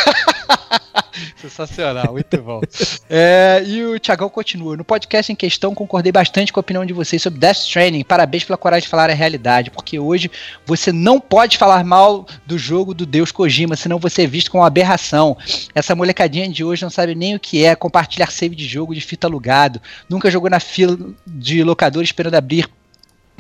[1.37, 2.61] sensacional, muito bom.
[3.09, 4.77] É, e o Thiagão continua.
[4.77, 8.05] No podcast em questão, concordei bastante com a opinião de vocês sobre Death Stranding.
[8.05, 10.31] Parabéns pela coragem de falar a realidade, porque hoje
[10.65, 14.63] você não pode falar mal do jogo do Deus Kojima, senão você é visto como
[14.63, 15.37] uma aberração.
[15.75, 19.01] Essa molecadinha de hoje não sabe nem o que é compartilhar save de jogo de
[19.01, 19.81] fita alugado.
[20.09, 22.69] Nunca jogou na fila de locador esperando abrir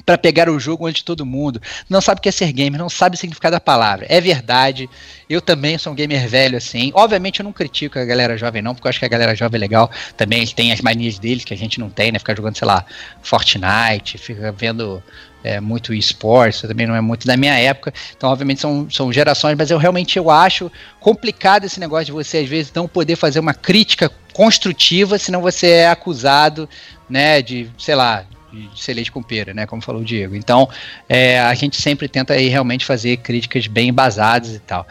[0.04, 1.60] para pegar o jogo antes de todo mundo.
[1.88, 4.06] Não sabe o que é ser gamer, não sabe o significado da palavra.
[4.08, 4.88] É verdade.
[5.28, 6.92] Eu também sou um gamer velho assim.
[6.94, 9.58] Obviamente eu não critico a galera jovem não, porque eu acho que a galera jovem
[9.58, 9.90] é legal.
[10.16, 12.18] Também eles têm as manias deles que a gente não tem, né?
[12.18, 12.84] Ficar jogando, sei lá,
[13.22, 15.02] Fortnite, fica vendo
[15.42, 17.92] é, muito esportes, também não é muito da minha época.
[18.16, 22.38] Então, obviamente, são, são gerações, mas eu realmente eu acho complicado esse negócio de você,
[22.38, 26.68] às vezes, não poder fazer uma crítica construtiva, senão você é acusado,
[27.08, 28.24] né, de, sei lá,
[28.56, 30.34] de ser leite com pera, né, como falou o Diego.
[30.34, 30.68] Então,
[31.08, 34.86] é, a gente sempre tenta aí realmente fazer críticas bem embasadas e tal,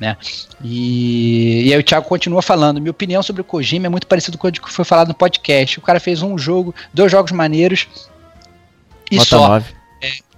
[0.00, 0.16] né.
[0.62, 4.38] E, e aí o Thiago continua falando, minha opinião sobre o Kojima é muito parecido
[4.38, 5.78] com o que foi falado no podcast.
[5.78, 7.88] O cara fez um jogo, dois jogos maneiros
[9.10, 9.48] e Nota só.
[9.48, 9.78] 9.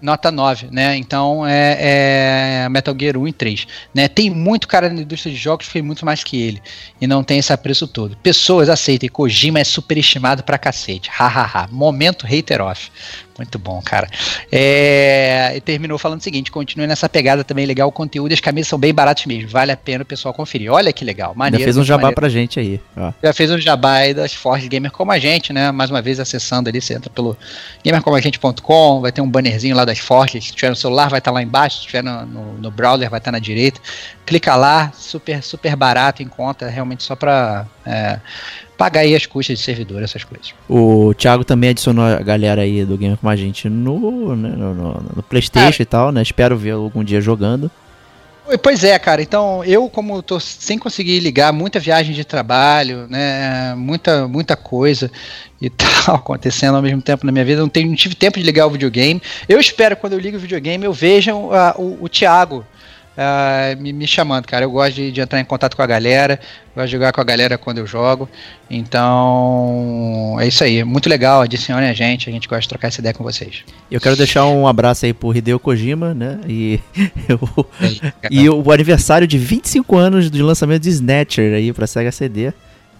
[0.00, 0.96] Nota 9, né?
[0.96, 3.66] Então é, é Metal Gear 1 e 3.
[3.94, 4.08] Né?
[4.08, 6.62] Tem muito cara na indústria de jogos que fez muito mais que ele.
[7.00, 8.16] E não tem esse apreço todo.
[8.16, 11.10] Pessoas aceitem, Kojima é superestimado pra cacete.
[11.10, 11.68] Hahaha.
[11.70, 12.90] Momento hater off.
[13.40, 14.06] Muito bom, cara.
[14.52, 17.88] É, e terminou falando o seguinte: continue nessa pegada também legal.
[17.88, 19.48] O conteúdo e as camisas são bem baratos mesmo.
[19.48, 20.70] Vale a pena o pessoal conferir.
[20.70, 21.32] Olha que legal.
[21.34, 21.64] Maneiro.
[21.64, 22.16] fez um jabá maneiro.
[22.16, 22.78] pra gente aí.
[22.94, 23.10] Ó.
[23.22, 25.72] Já fez um jabá aí das Forge Gamer como a gente, né?
[25.72, 27.34] Mais uma vez acessando ali, você entra pelo
[27.82, 30.40] gamercomagente.com, vai ter um bannerzinho lá das Forge.
[30.40, 31.80] Se tiver no celular, vai estar lá embaixo.
[31.80, 33.80] Se tiver no, no, no browser, vai estar na direita.
[34.24, 38.20] Clica lá, super, super barato em conta, realmente só pra é,
[38.78, 40.54] pagar aí as custas de servidor, essas coisas.
[40.68, 44.74] O Thiago também adicionou a galera aí do Gamer com a gente no, né, no,
[44.74, 46.22] no- no Playstation e tal, né?
[46.22, 47.70] Espero ver algum dia jogando.
[48.58, 49.22] Pois é, cara.
[49.22, 53.74] Então, eu, como tô sem conseguir ligar, muita viagem de trabalho, né?
[53.76, 55.10] Muita, muita coisa
[55.60, 57.60] e tal acontecendo ao mesmo tempo na minha vida.
[57.60, 59.22] Não, tenho, não tive tempo de ligar o videogame.
[59.48, 62.64] Eu espero, quando eu ligo o videogame, eu veja ah, o, o Thiago.
[63.20, 64.64] Ah, me, me chamando, cara.
[64.64, 66.40] Eu gosto de, de entrar em contato com a galera,
[66.74, 68.28] gosto de jogar com a galera quando eu jogo.
[68.70, 70.82] Então, é isso aí.
[70.84, 71.42] Muito legal.
[71.42, 73.62] Adicione a gente, a gente gosta de trocar essa ideia com vocês.
[73.90, 76.40] Eu quero deixar um abraço aí pro Hideo Kojima, né?
[76.48, 76.80] E,
[77.56, 77.66] o-
[78.30, 82.52] e o aniversário de 25 anos de lançamento de Snatcher aí pra Sega CD.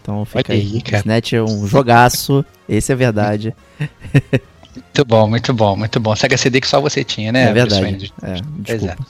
[0.02, 0.61] Então fica aí.
[0.74, 0.98] aí, cara.
[0.98, 3.54] Snatcher é um jogaço, esse é verdade.
[4.74, 6.14] Muito bom, muito bom, muito bom.
[6.16, 7.50] Sega CD que só você tinha, né?
[7.50, 8.12] é verdade.
[8.22, 8.35] É?
[8.64, 9.06] Pois desculpa.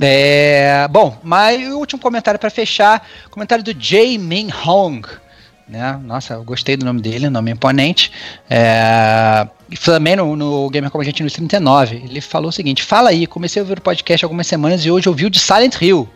[0.00, 5.06] É, bom, mas o último comentário para fechar, comentário do Jae Min Hong.
[5.68, 5.98] Né?
[6.04, 8.12] Nossa, eu gostei do nome dele, nome imponente.
[8.50, 9.46] É,
[9.82, 13.26] também no, no Gamer Como a Gente no 39, ele falou o seguinte: Fala aí,
[13.26, 16.08] comecei a ouvir o podcast algumas semanas e hoje ouvi o de Silent Hill.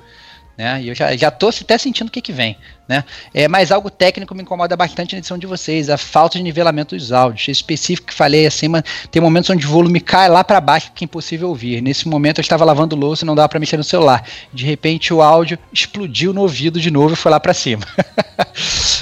[0.56, 0.82] Né?
[0.82, 2.58] E eu já, já tô até sentindo o que, que vem.
[2.88, 3.04] Né?
[3.34, 6.96] É, mas algo técnico me incomoda bastante na edição de vocês, a falta de nivelamento
[6.96, 7.42] dos áudios.
[7.42, 11.04] Esse específico que falei acima, tem momentos onde o volume cai lá para baixo, que
[11.04, 11.82] é impossível ouvir.
[11.82, 14.24] Nesse momento eu estava lavando louça e não dava para mexer no celular.
[14.52, 17.84] De repente o áudio explodiu no ouvido de novo e foi lá para cima.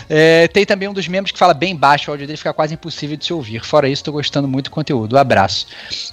[0.09, 2.75] É, tem também um dos membros que fala bem baixo, o áudio dele fica quase
[2.75, 3.65] impossível de se ouvir.
[3.65, 5.19] Fora isso, estou gostando muito do conteúdo.
[5.19, 5.67] abraço.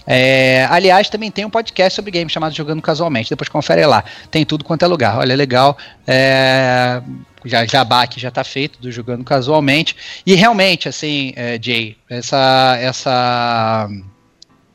[0.07, 3.29] É, aliás, também tem um podcast sobre games chamado Jogando Casualmente.
[3.29, 4.03] Depois confere lá.
[4.31, 5.19] Tem tudo quanto é lugar.
[5.19, 5.77] Olha, legal.
[6.07, 7.01] É,
[7.45, 9.95] já jabá aqui já está feito do Jogando Casualmente.
[10.25, 12.77] E realmente, assim, é, Jay, essa.
[12.79, 13.89] essa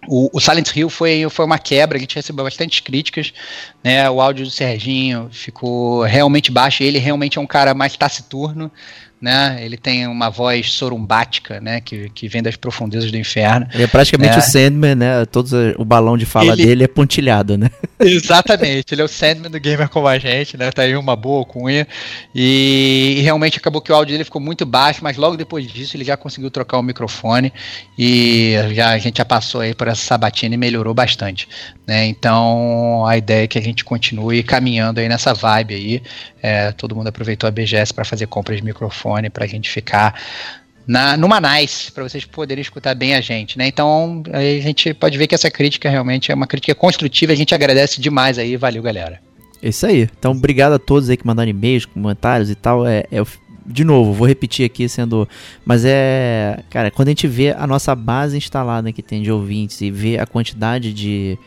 [0.07, 3.33] o, o, Silent Hill foi, foi uma quebra, a gente recebeu bastantes críticas,
[3.85, 4.09] né?
[4.09, 8.73] O áudio do Serginho ficou realmente baixo, ele realmente é um cara mais taciturno,
[9.21, 9.59] né?
[9.61, 11.81] Ele tem uma voz sorumbática, né?
[11.81, 13.67] Que, que vem das profundezas do inferno.
[13.75, 14.39] Ele é praticamente É.
[14.39, 15.25] o Sandman, né?
[15.27, 17.69] Todos, o balão de fala Ele- dele é pontilhado, né?
[18.01, 20.71] Exatamente, ele é o Sandman do gamer como a gente, né?
[20.71, 21.87] Tá aí uma boa cunha.
[22.35, 25.97] E, e realmente acabou que o áudio dele ficou muito baixo, mas logo depois disso
[25.97, 27.53] ele já conseguiu trocar o microfone
[27.99, 31.49] e já, a gente já passou aí por essa sabatina e melhorou bastante.
[31.89, 32.05] Né?
[32.05, 36.03] Então a ideia é que a gente continue caminhando aí nessa vibe aí.
[36.43, 40.21] É, todo mundo aproveitou a BGS para fazer compras de microfone, para a gente ficar
[40.87, 43.67] na, numa nice, para vocês poderem escutar bem a gente, né?
[43.67, 47.37] Então, aí a gente pode ver que essa crítica realmente é uma crítica construtiva, a
[47.37, 49.21] gente agradece demais aí, valeu, galera.
[49.63, 50.09] É Isso aí.
[50.19, 52.87] Então, obrigado a todos aí que mandaram e-mails, comentários e tal.
[52.87, 53.23] É, é
[53.67, 55.29] de novo, vou repetir aqui sendo.
[55.65, 56.61] Mas é.
[56.71, 60.19] Cara, quando a gente vê a nossa base instalada que tem de ouvintes e vê
[60.19, 61.39] a quantidade de,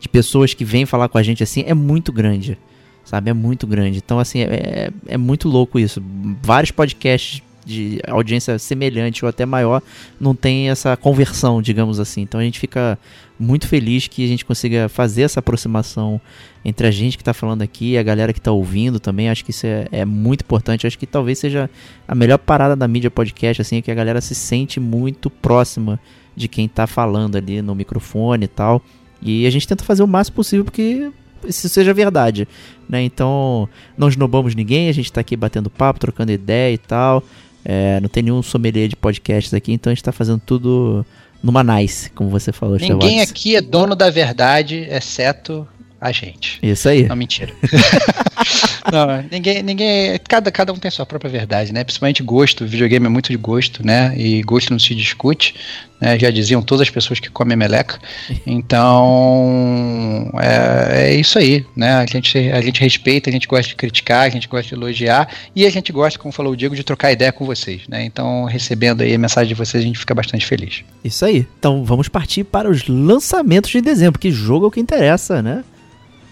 [0.00, 2.58] de pessoas que vêm falar com a gente assim, é muito grande.
[3.04, 3.30] Sabe?
[3.30, 3.98] É muito grande.
[3.98, 6.02] Então, assim, é, é muito louco isso.
[6.42, 9.82] Vários podcasts de audiência semelhante ou até maior
[10.18, 12.22] não tem essa conversão, digamos assim.
[12.22, 12.98] Então a gente fica
[13.38, 16.20] muito feliz que a gente consiga fazer essa aproximação
[16.64, 19.30] entre a gente que está falando aqui e a galera que está ouvindo também.
[19.30, 20.86] Acho que isso é, é muito importante.
[20.86, 21.70] Acho que talvez seja
[22.06, 25.98] a melhor parada da mídia podcast, assim, é que a galera se sente muito próxima
[26.36, 28.82] de quem está falando ali no microfone e tal.
[29.22, 31.10] E a gente tenta fazer o máximo possível porque
[31.44, 32.46] isso seja verdade,
[32.88, 33.02] né?
[33.02, 37.22] Então, não esnobamos ninguém, a gente tá aqui batendo papo, trocando ideia e tal.
[37.64, 41.04] É, não tem nenhum sommelier de podcasts aqui, então a gente tá fazendo tudo
[41.42, 45.66] numa nice, como você falou, Ninguém aqui é dono da verdade, exceto
[46.00, 46.58] a gente.
[46.62, 47.06] Isso aí.
[47.06, 47.52] Não, mentira.
[48.90, 51.84] não, ninguém, ninguém, cada, cada um tem sua própria verdade, né?
[51.84, 54.14] Principalmente gosto, videogame é muito de gosto, né?
[54.16, 55.54] E gosto não se discute,
[56.00, 56.18] né?
[56.18, 57.98] Já diziam todas as pessoas que comem meleca.
[58.46, 61.96] Então, é, é isso aí, né?
[61.96, 65.28] A gente, a gente respeita, a gente gosta de criticar, a gente gosta de elogiar
[65.54, 68.02] e a gente gosta, como falou o Diego, de trocar ideia com vocês, né?
[68.04, 70.82] Então, recebendo aí a mensagem de vocês, a gente fica bastante feliz.
[71.04, 71.46] Isso aí.
[71.58, 75.62] Então vamos partir para os lançamentos de dezembro, que jogo é o que interessa, né?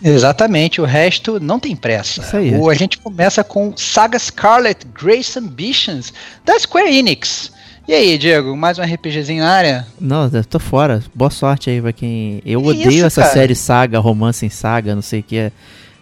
[0.02, 2.20] Exatamente, o resto não tem pressa.
[2.20, 2.54] Isso aí.
[2.54, 6.12] O, a gente começa com Saga Scarlet Grace Ambitions
[6.44, 7.52] da Square Enix.
[7.87, 9.87] E aí, Diego, mais um RPGzinho na área?
[9.98, 11.02] Não, eu tô fora.
[11.14, 12.42] Boa sorte aí pra quem.
[12.44, 13.32] Eu Que odeio isso, essa cara?
[13.32, 15.52] série saga, romance em saga, não sei o que é.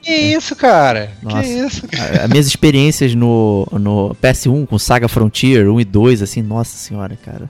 [0.03, 1.13] Que isso, cara?
[1.23, 1.43] Nossa.
[1.43, 2.25] Que isso, cara?
[2.25, 7.17] As minhas experiências no, no PS1 com Saga Frontier 1 e 2, assim, nossa senhora,
[7.25, 7.49] cara.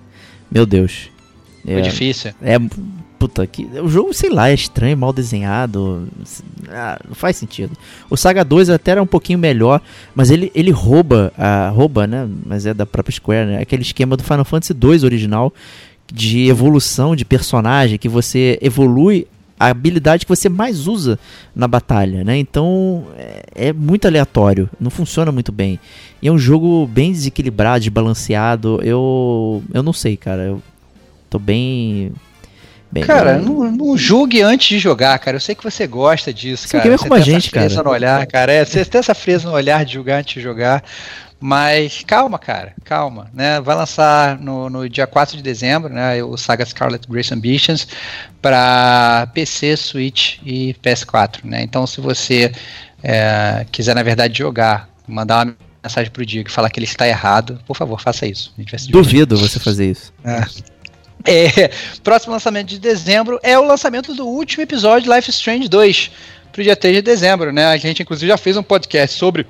[0.50, 1.10] Meu Deus.
[1.64, 2.32] Foi difícil.
[2.42, 2.56] É,
[3.18, 6.08] puta, que, o jogo, sei lá, é estranho, mal desenhado.
[6.68, 7.76] Ah, não faz sentido.
[8.10, 9.80] O Saga 2 até era um pouquinho melhor,
[10.14, 12.28] mas ele, ele rouba, a, rouba, né?
[12.44, 13.58] Mas é da própria Square, né?
[13.60, 15.52] Aquele esquema do Final Fantasy 2 original
[16.12, 19.26] de evolução de personagem, que você evolui
[19.58, 21.18] a habilidade que você mais usa
[21.54, 22.36] na batalha, né?
[22.36, 25.80] Então é, é muito aleatório, não funciona muito bem.
[26.20, 28.80] E é um jogo bem desequilibrado, desbalanceado.
[28.82, 30.42] Eu eu não sei, cara.
[30.42, 30.62] Eu
[31.30, 32.12] tô bem
[32.96, 35.36] bem Cara, não, não julgue antes de jogar, cara.
[35.36, 36.82] Eu sei que você gosta disso, Você cara.
[36.82, 37.82] quer ver Você como a tem gente, cara.
[37.82, 38.52] no olhar, cara.
[38.52, 40.82] É, você tem essa frieza no olhar de julgar antes de jogar.
[41.38, 43.60] Mas calma, cara, calma, né?
[43.60, 46.22] Vai lançar no, no dia 4 de dezembro, né?
[46.24, 47.86] O Saga Scarlet Grace Ambitions
[48.40, 51.62] para PC, Switch e PS4, né?
[51.62, 52.50] Então, se você
[53.02, 57.06] é, quiser, na verdade, jogar, mandar uma mensagem pro Diego e falar que ele está
[57.06, 58.54] errado, por favor, faça isso.
[58.88, 60.14] Duvido você fazer isso.
[60.24, 60.40] É,
[62.02, 66.10] próximo lançamento de dezembro é o lançamento do último episódio de Life Strange 2
[66.52, 67.66] pro dia 3 de dezembro, né?
[67.66, 69.46] A gente inclusive já fez um podcast sobre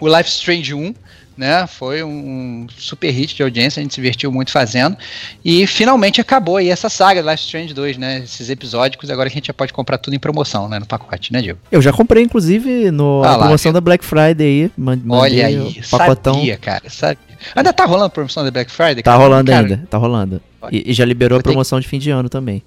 [0.00, 0.94] o Life Strange 1,
[1.36, 1.66] né?
[1.66, 4.96] Foi um super hit de audiência, a gente se divertiu muito fazendo.
[5.44, 8.18] E finalmente acabou aí essa saga Life is Strange 2, né?
[8.24, 10.78] Esses episódicos, agora a gente já pode comprar tudo em promoção, né?
[10.78, 11.58] No pacote, né, Diego?
[11.70, 14.70] Eu já comprei inclusive no Ah na lá, promoção da Black Friday aí,
[15.08, 16.34] Olha aí, pacotão.
[16.34, 17.18] sabia, cara, sabia.
[17.54, 19.02] Ainda tá rolando a promoção da Black Friday?
[19.02, 19.22] Tá cara?
[19.22, 20.40] rolando Cara, ainda, tá rolando.
[20.72, 22.62] E, e já liberou a promoção de fim de ano também.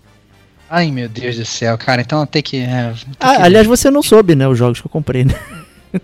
[0.69, 2.57] Ai, meu Deus do céu, cara, então tem que...
[2.57, 5.33] é, Ah, que- aliás, você não soube, né, os jogos que eu comprei, né?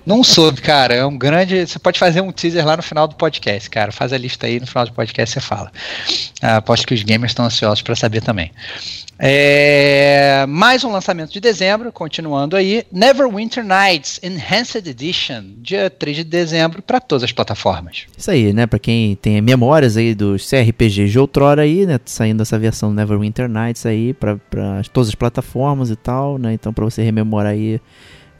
[0.06, 0.96] Não soube, cara.
[0.96, 1.68] É um grande.
[1.68, 3.92] Você pode fazer um teaser lá no final do podcast, cara.
[3.92, 5.72] Faz a lista aí, no final do podcast você fala.
[6.42, 8.52] Ah, aposto que os gamers estão ansiosos para saber também.
[9.18, 12.84] É, mais um lançamento de dezembro, continuando aí.
[12.92, 18.08] Neverwinter Nights Enhanced Edition, dia 3 de dezembro, para todas as plataformas.
[18.18, 18.68] Isso aí, né?
[18.68, 21.98] Pra quem tem memórias aí dos CRPGs de outrora aí, né?
[22.04, 24.38] Saindo essa versão Neverwinter Nights aí pra
[24.92, 26.54] todas as plataformas e tal, né?
[26.54, 27.80] Então pra você rememorar aí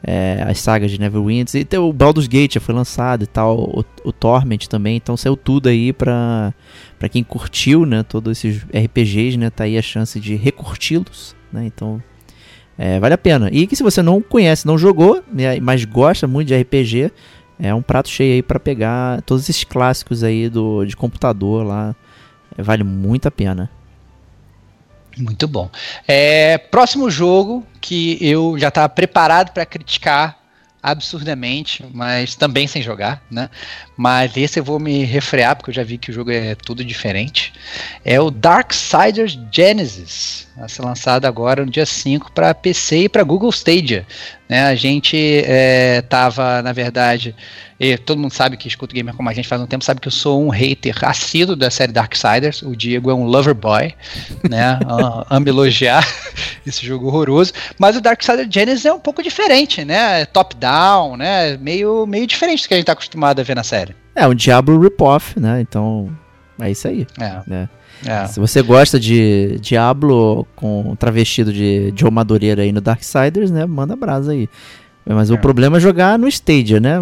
[0.06, 1.66] é, as sagas de Neverwinter.
[1.70, 4.96] E o Baldur's Gate já foi lançado e tal, o, o Torment também.
[4.96, 6.54] Então saiu tudo aí pra,
[6.98, 8.04] pra quem curtiu, né?
[8.04, 9.50] Todos esses RPGs, né?
[9.50, 11.66] Tá aí a chance de recurti-los, né?
[11.66, 12.00] Então...
[12.78, 13.48] É, vale a pena.
[13.50, 17.10] E que se você não conhece, não jogou, né, mas gosta muito de RPG,
[17.58, 21.96] é um prato cheio aí para pegar todos esses clássicos aí do, de computador lá.
[22.56, 23.70] É, vale muito a pena.
[25.16, 25.70] Muito bom.
[26.06, 30.38] É, próximo jogo que eu já estava preparado para criticar
[30.82, 33.50] absurdamente, mas também sem jogar, né?
[33.96, 36.84] Mas esse eu vou me refrear porque eu já vi que o jogo é tudo
[36.84, 37.52] diferente.
[38.04, 43.22] É o Darksiders Genesis, a ser lançado agora no dia 5 para PC e para
[43.22, 44.06] Google Stadia.
[44.48, 44.66] Né?
[44.66, 47.34] A gente estava, é, na verdade,
[47.78, 50.08] e todo mundo sabe que escuta gamer como a gente faz um tempo, sabe que
[50.08, 52.62] eu sou um hater assíduo da série Darksiders.
[52.62, 53.94] O Diego é um lover boy,
[54.48, 54.78] né?
[55.28, 56.06] Amo elogiar
[56.66, 57.52] esse jogo horroroso.
[57.78, 60.24] Mas o Darksiders Genesis é um pouco diferente, né?
[60.26, 61.58] Top-down, né?
[61.58, 63.85] Meio, meio diferente do que a gente tá acostumado a ver na série.
[64.16, 65.60] É, um Diablo rip-off, né?
[65.60, 66.10] Então,
[66.58, 67.06] é isso aí.
[67.20, 67.40] É.
[67.46, 67.68] Né?
[68.04, 68.26] É.
[68.26, 73.66] Se você gosta de Diablo com travestido de Joe Madureira aí no Darksiders, né?
[73.66, 74.48] Manda brasa aí.
[75.08, 75.34] Mas é.
[75.34, 76.96] o problema é jogar no Stadia, né?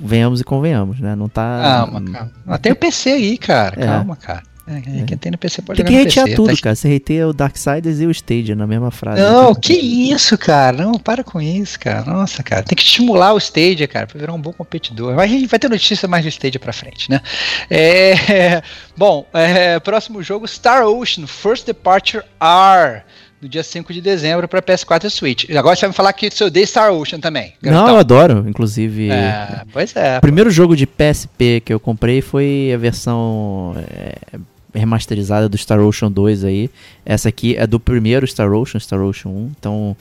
[0.00, 1.14] Venhamos e convenhamos, né?
[1.14, 1.60] Não tá.
[1.62, 2.32] Calma, calma.
[2.46, 3.74] Mas tem o PC aí, cara.
[3.78, 3.86] É.
[3.86, 4.42] Calma, cara.
[4.70, 6.62] É, é, quem tem no PC pode tem jogar que hatear tudo, tá...
[6.62, 6.76] cara.
[6.76, 9.20] Você hateia o Darksiders e o Stadia na mesma frase.
[9.20, 10.76] Não, que isso, cara.
[10.76, 12.04] Não, para com isso, cara.
[12.04, 12.62] Nossa, cara.
[12.62, 15.14] Tem que estimular o Stadia, cara, pra virar um bom competidor.
[15.16, 17.20] Mas a gente vai ter notícia mais do Stadia pra frente, né?
[17.68, 18.62] É...
[18.96, 19.80] Bom, é...
[19.80, 23.02] próximo jogo, Star Ocean First Departure R
[23.40, 25.50] no dia 5 de dezembro para PS4 e Switch.
[25.56, 27.54] Agora você vai me falar que você odeia Star Ocean também.
[27.62, 29.10] Não, eu adoro, inclusive.
[29.10, 30.18] É, pois é.
[30.18, 34.38] O primeiro jogo de PSP que eu comprei foi a versão é,
[34.74, 36.70] remasterizada do Star Ocean 2 aí.
[37.04, 39.50] Essa aqui é do primeiro Star Ocean, Star Ocean 1.
[39.58, 39.96] Então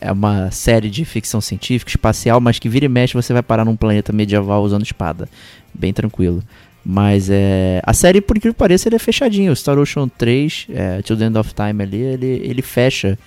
[0.00, 3.64] é uma série de ficção científica, espacial, mas que vira e mexe você vai parar
[3.64, 5.28] num planeta medieval usando espada.
[5.72, 6.42] Bem tranquilo.
[6.84, 9.52] Mas é, a série, por incrível que pareça, ele é fechadinho.
[9.52, 13.18] O Star Ocean 3, é, Till the End of Time ali, ele, ele fecha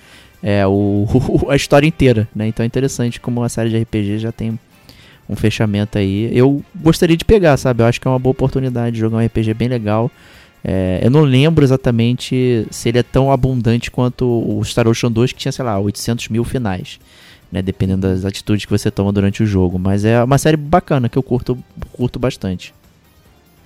[0.42, 1.06] é, o,
[1.50, 2.46] a história inteira, né?
[2.46, 4.58] Então é interessante como a série de RPG já tem
[5.28, 6.30] um fechamento aí.
[6.32, 7.82] Eu gostaria de pegar, sabe?
[7.82, 10.10] Eu acho que é uma boa oportunidade de jogar um RPG bem legal.
[10.64, 15.32] É, eu não lembro exatamente se ele é tão abundante quanto o Star Ocean 2,
[15.32, 16.98] que tinha, sei lá, 800 mil finais.
[17.50, 19.78] Né, dependendo das atitudes que você toma durante o jogo.
[19.78, 21.56] Mas é uma série bacana que eu curto,
[21.94, 22.74] curto bastante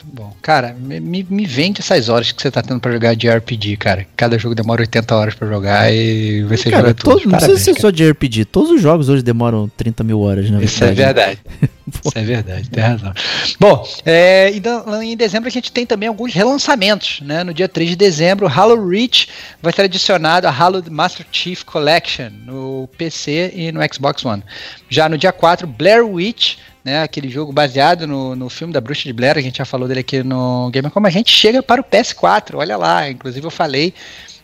[0.05, 0.35] bom.
[0.43, 4.07] Cara, me, me vende essas horas que você tá tendo pra jogar de RPG, cara.
[4.17, 7.29] Cada jogo demora 80 horas pra jogar e você cara, joga tudo.
[7.29, 8.47] Não sei se é só de RPG.
[8.47, 10.63] Todos os jogos hoje demoram 30 mil horas, né?
[10.63, 11.39] Isso é verdade.
[12.05, 13.13] Isso é verdade, tem razão.
[13.59, 17.43] Bom, é, então, em dezembro a gente tem também alguns relançamentos, né?
[17.45, 19.29] No dia 3 de dezembro, Halo Reach
[19.61, 24.43] vai ser adicionado a Halo Master Chief Collection no PC e no Xbox One.
[24.89, 29.05] Já no dia 4, Blair Witch né, aquele jogo baseado no, no filme da Bruxa
[29.05, 31.81] de Blair, a gente já falou dele aqui no Gamer Como a gente chega para
[31.81, 33.95] o PS4, olha lá, inclusive eu falei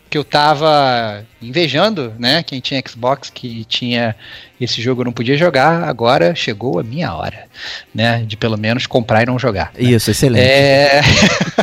[0.09, 4.15] que eu tava invejando, né, quem tinha Xbox que tinha
[4.59, 7.45] esse jogo não podia jogar, agora chegou a minha hora,
[7.93, 9.71] né, de pelo menos comprar e não jogar.
[9.77, 9.91] Né?
[9.91, 10.43] Isso, excelente.
[10.43, 11.01] É...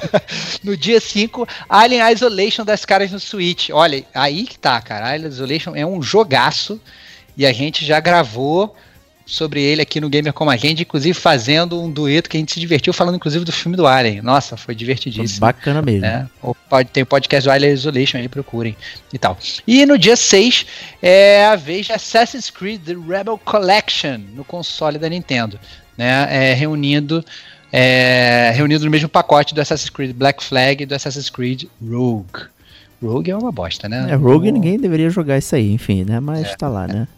[0.63, 3.71] no dia 5, Alien Isolation das caras no Switch.
[3.71, 6.81] Olha, aí que tá, cara, Alien Isolation é um jogaço
[7.37, 8.77] e a gente já gravou
[9.27, 12.53] sobre ele aqui no Gamer Como a Gente, inclusive fazendo um dueto que a gente
[12.53, 14.23] se divertiu falando inclusive do filme do Alien.
[14.23, 15.41] Nossa, foi divertidíssimo.
[15.41, 16.03] Bacana mesmo.
[16.03, 16.29] Né?
[16.71, 18.77] Pode, tem o podcast do Alien Isolation aí, procurem
[19.13, 19.37] e tal.
[19.67, 20.67] E no dia 6
[21.03, 25.59] é a vez de Assassin's Creed The Rebel Collection no console da Nintendo,
[25.99, 26.29] né?
[26.31, 27.25] É, reunindo
[27.73, 32.47] é, reunido no mesmo pacote do Assassin's Creed Black Flag e do Assassin's Creed Rogue.
[33.03, 34.07] Rogue é uma bosta, né?
[34.09, 36.21] É, Rogue ninguém deveria jogar isso aí, enfim, né?
[36.21, 36.93] Mas é, tá lá, é.
[36.93, 37.09] né?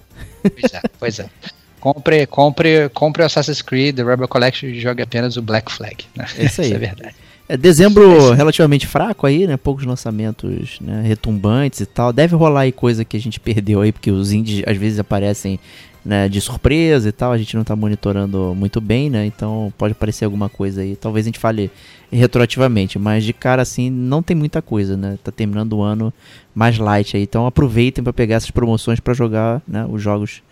[0.42, 1.28] Pois é, pois é.
[1.80, 6.04] Compre, compre, compre o Assassin's Creed, The Rebel Collection e jogue apenas o Black Flag.
[6.16, 6.26] Né?
[6.38, 6.68] Isso aí.
[6.68, 7.14] Isso é verdade.
[7.48, 9.56] É dezembro relativamente fraco aí, né?
[9.56, 11.02] Poucos lançamentos né?
[11.06, 12.12] retumbantes e tal.
[12.12, 15.58] Deve rolar aí coisa que a gente perdeu aí, porque os indies às vezes aparecem
[16.04, 17.32] né, de surpresa e tal.
[17.32, 19.24] A gente não tá monitorando muito bem, né?
[19.24, 20.94] Então pode aparecer alguma coisa aí.
[20.94, 21.70] Talvez a gente fale
[22.12, 25.18] retroativamente, mas de cara assim não tem muita coisa, né?
[25.24, 26.12] Tá terminando o ano
[26.54, 27.22] mais light aí.
[27.22, 30.42] Então aproveitem para pegar essas promoções para jogar né, os jogos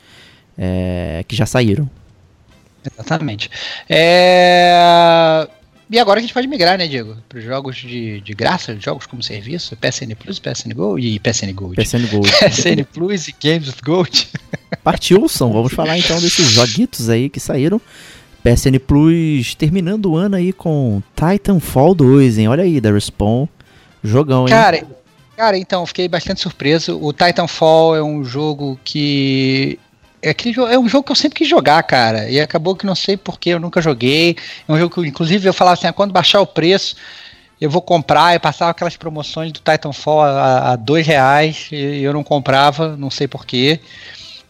[0.58, 1.88] é, que já saíram.
[2.98, 3.50] Exatamente.
[3.88, 5.48] É...
[5.88, 7.16] E agora a gente pode migrar, né, Diego?
[7.28, 11.52] Para os jogos de, de graça, jogos como serviço, PSN Plus, PSN Gold e PSN
[11.52, 11.76] Gold.
[11.76, 12.30] PSN Gold.
[12.42, 14.28] PSN Plus e Games with Gold.
[14.82, 15.52] Partiu, são.
[15.52, 17.80] Vamos falar então desses joguitos aí que saíram.
[18.42, 22.48] PSN Plus terminando o ano aí com Titanfall 2, hein?
[22.48, 23.46] Olha aí, da Respawn.
[24.02, 24.48] Jogão, hein?
[24.48, 24.86] Cara,
[25.36, 26.98] cara, então, fiquei bastante surpreso.
[27.00, 29.78] O Titanfall é um jogo que
[30.22, 32.28] é, aquele é um jogo que eu sempre quis jogar, cara.
[32.28, 34.36] E acabou que não sei porquê, eu nunca joguei.
[34.66, 36.96] É um jogo que, inclusive, eu falava assim: ah, quando baixar o preço,
[37.60, 38.34] eu vou comprar.
[38.34, 43.10] E passava aquelas promoções do Titanfall a, a dois reais e eu não comprava, não
[43.10, 43.80] sei porquê.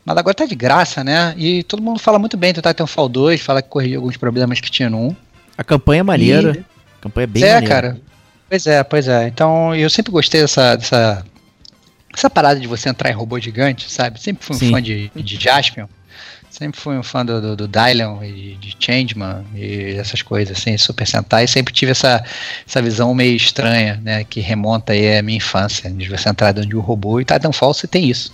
[0.05, 1.35] Mas agora tá de graça, né?
[1.37, 4.71] E todo mundo fala muito bem do Titanfall 2, fala que corrigiu alguns problemas que
[4.71, 5.17] tinha no 1.
[5.59, 6.53] A campanha é maneira.
[6.57, 6.61] E...
[6.99, 7.75] A campanha é bem é, maneira.
[7.75, 8.01] cara.
[8.49, 9.27] Pois é, pois é.
[9.27, 11.25] Então, eu sempre gostei dessa, dessa,
[12.17, 14.21] essa parada de você entrar em robô gigante, sabe?
[14.21, 14.71] Sempre fui um Sim.
[14.71, 15.87] fã de, de Jaspion.
[16.49, 20.79] Sempre fui um fã do, do, do Dylan e de Changeman e essas coisas, assim,
[20.79, 21.47] Super Sentai.
[21.47, 22.25] Sempre tive essa,
[22.67, 24.25] essa visão meio estranha, né?
[24.25, 27.21] Que remonta aí à minha infância, de você entrar dentro de um robô.
[27.21, 28.33] E Titanfall você tem isso.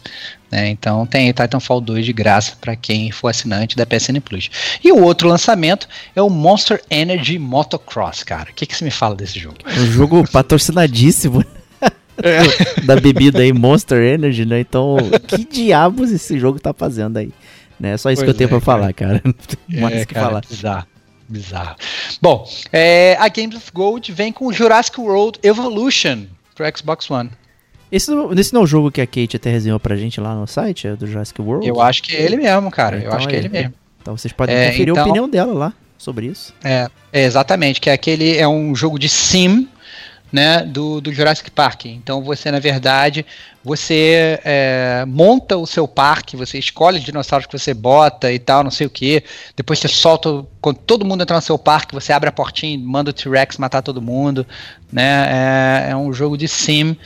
[0.52, 0.68] Né?
[0.68, 4.48] Então tem Titanfall 2 de graça para quem for assinante da PSN Plus.
[4.84, 8.52] E o outro lançamento é o Monster Energy Motocross, cara.
[8.52, 9.56] O que, que você me fala desse jogo?
[9.66, 11.44] Um jogo patrocinadíssimo.
[12.18, 12.82] É.
[12.82, 14.60] da bebida aí, Monster Energy, né?
[14.60, 14.96] Então,
[15.26, 17.32] que diabos esse jogo tá fazendo aí?
[17.78, 17.96] Né?
[17.96, 18.80] Só isso pois que eu tenho é, pra cara.
[18.80, 19.22] falar, cara.
[19.24, 20.42] Não tem mais é, que cara, falar.
[20.48, 20.86] Bizarro.
[21.28, 21.76] Bizarro.
[22.20, 27.30] Bom, é, a Games of Gold vem com Jurassic World Evolution pro Xbox One.
[27.90, 30.46] Esse, esse não é o jogo que a Kate até resenhou pra gente lá no
[30.46, 31.66] site, é do Jurassic World?
[31.68, 32.96] Eu acho que é ele mesmo, cara.
[32.96, 33.74] Então, eu acho que é ele mesmo.
[34.00, 36.54] Então vocês podem é, conferir então, a opinião dela lá sobre isso.
[36.64, 39.68] É, é, exatamente, que é aquele é um jogo de sim
[40.32, 41.86] né, do, do Jurassic Park.
[41.86, 43.26] Então você, na verdade,
[43.62, 48.64] você é, monta o seu parque, você escolhe os dinossauros que você bota e tal,
[48.64, 49.22] não sei o que.
[49.54, 52.78] Depois você solta, quando todo mundo entra no seu parque, você abre a portinha e
[52.78, 54.46] manda o T-Rex matar todo mundo.
[54.90, 55.84] Né?
[55.86, 56.96] É, é um jogo de sim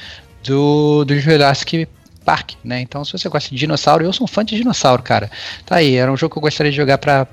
[0.44, 1.88] do, do Jurassic
[2.24, 2.80] Park, né?
[2.80, 5.30] Então, se você gosta de dinossauro, eu sou um fã de dinossauro, cara.
[5.64, 7.24] Tá aí, era um jogo que eu gostaria de jogar pra,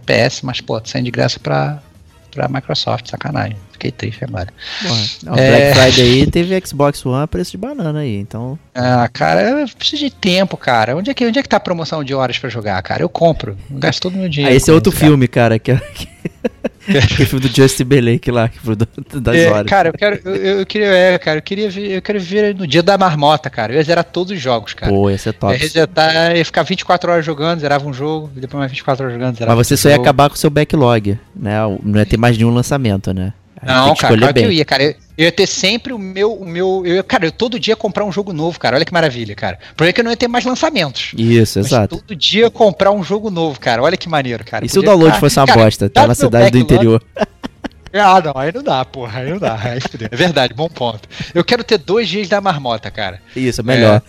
[0.00, 1.82] PS, mas, pô, saindo de graça pra,
[2.30, 3.58] pra Microsoft, sacanagem.
[3.82, 4.46] Fiquei triste agora.
[4.82, 5.72] Bom, é...
[5.72, 8.56] Black Friday aí teve Xbox One a preço de banana aí, então.
[8.72, 10.96] Ah, cara, eu preciso de tempo, cara.
[10.96, 13.02] Onde é que, onde é que tá a promoção de horas pra jogar, cara?
[13.02, 13.58] Eu compro.
[13.68, 14.54] Eu gasto todo o meu dinheiro.
[14.54, 15.80] Ah, esse é outro filme, cara, que, é
[16.88, 18.50] Aquele filme do Justin Timberlake lá,
[19.20, 19.66] das é, horas.
[19.66, 20.20] Cara, eu quero.
[20.24, 20.86] Eu, eu, queria.
[20.86, 21.90] É, cara, eu queria ver.
[21.92, 23.72] Eu quero ver no dia da marmota, cara.
[23.72, 24.92] Eu ia zerar todos os jogos, cara.
[24.92, 25.52] Pô, ia ser top.
[25.52, 29.04] Eu ia, resetar, ia ficar 24 horas jogando, zerava um jogo, e depois mais 24
[29.04, 31.58] horas jogando, zerava Mas você só ia acabar com o seu backlog, né?
[31.82, 33.32] Não ia ter mais nenhum lançamento, né?
[33.62, 34.42] Não, cara, claro bem.
[34.42, 34.82] que eu ia, cara.
[34.82, 36.32] Eu, eu, ia ter sempre o meu.
[36.32, 38.76] O meu eu, cara, eu todo dia comprar um jogo novo, cara.
[38.76, 39.58] Olha que maravilha, cara.
[39.76, 41.12] Por que eu não ia ter mais lançamentos.
[41.16, 41.98] Isso, exato.
[41.98, 43.82] Todo dia comprar um jogo novo, cara.
[43.82, 44.64] Olha que maneiro, cara.
[44.64, 45.88] E se o download fosse uma cara, bosta?
[45.88, 47.02] Tá na cidade do interior.
[47.92, 49.58] Ah, não, aí não dá, porra, aí não dá.
[49.60, 49.78] Aí
[50.10, 51.08] é verdade, bom ponto.
[51.34, 53.20] Eu quero ter dois dias da marmota, cara.
[53.36, 54.02] Isso, é melhor.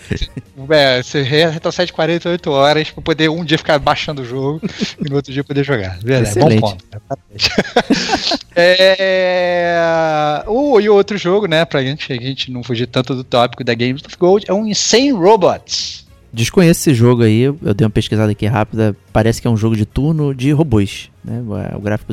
[0.69, 4.61] É, é você retrocede 48 horas pra poder um dia ficar baixando o jogo
[5.03, 5.99] e no outro dia poder jogar.
[5.99, 6.61] Verdade, Excelente.
[6.61, 6.85] bom ponto.
[8.55, 13.63] é, o, e outro jogo, né, pra gente, a gente não fugir tanto do tópico
[13.63, 16.02] da Games of Gold, é um Insane Robots.
[16.33, 18.95] Desconheço esse jogo aí, eu dei uma pesquisada aqui rápida.
[19.11, 21.11] Parece que é um jogo de turno de robôs.
[21.23, 21.39] Né?
[21.75, 22.11] O gráfico,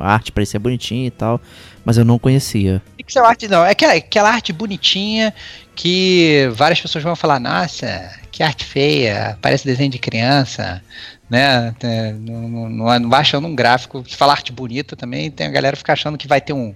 [0.00, 1.40] a arte parecia bonitinha e tal,
[1.84, 2.82] mas eu não conhecia.
[2.96, 5.32] Pixel art não, é aquela, aquela arte bonitinha
[5.76, 10.82] que várias pessoas vão falar: nossa, que arte feia, parece desenho de criança.
[11.30, 11.72] Né?
[12.18, 14.04] Não, não, não, não vai achando um gráfico.
[14.08, 16.74] Se falar arte bonita também, tem a galera ficar achando que vai ter um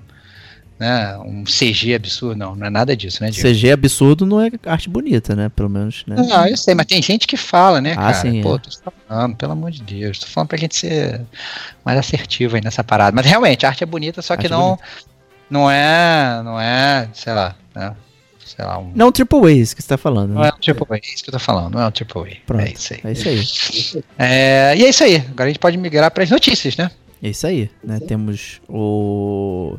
[0.78, 3.48] né, um CG absurdo, não, não é nada disso, né, Diego?
[3.48, 6.16] CG absurdo não é arte bonita, né, pelo menos, né?
[6.16, 8.14] Não, eu sei, mas tem gente que fala, né, ah, cara?
[8.14, 8.58] Sim, Pô, é.
[8.58, 8.70] tô
[9.08, 11.20] falando, pelo amor de Deus, tô falando pra gente ser
[11.84, 13.14] mais assertivo aí nessa parada.
[13.14, 14.78] Mas realmente, a arte é bonita, só arte que é não,
[15.50, 17.96] não é, não é, sei lá, né?
[18.44, 18.92] Sei lá, um...
[18.94, 20.32] Não Triple A, isso que você tá falando.
[20.32, 20.48] Não né?
[20.48, 22.46] é um Triple A, é isso que eu tô falando, não é um Triple A.
[22.46, 23.00] Pronto, é isso aí.
[23.02, 23.28] É isso
[23.98, 24.04] aí.
[24.16, 26.90] É, e é isso aí, agora a gente pode migrar para as notícias, né?
[27.20, 27.98] É isso aí, né?
[27.98, 29.76] Temos o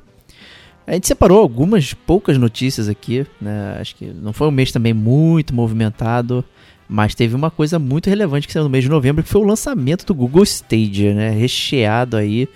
[0.90, 3.78] a gente separou algumas poucas notícias aqui, né?
[3.80, 6.44] Acho que não foi um mês também muito movimentado,
[6.88, 9.46] mas teve uma coisa muito relevante que saiu no mês de novembro, que foi o
[9.46, 11.30] lançamento do Google Stadia, né?
[11.30, 12.50] Recheado aí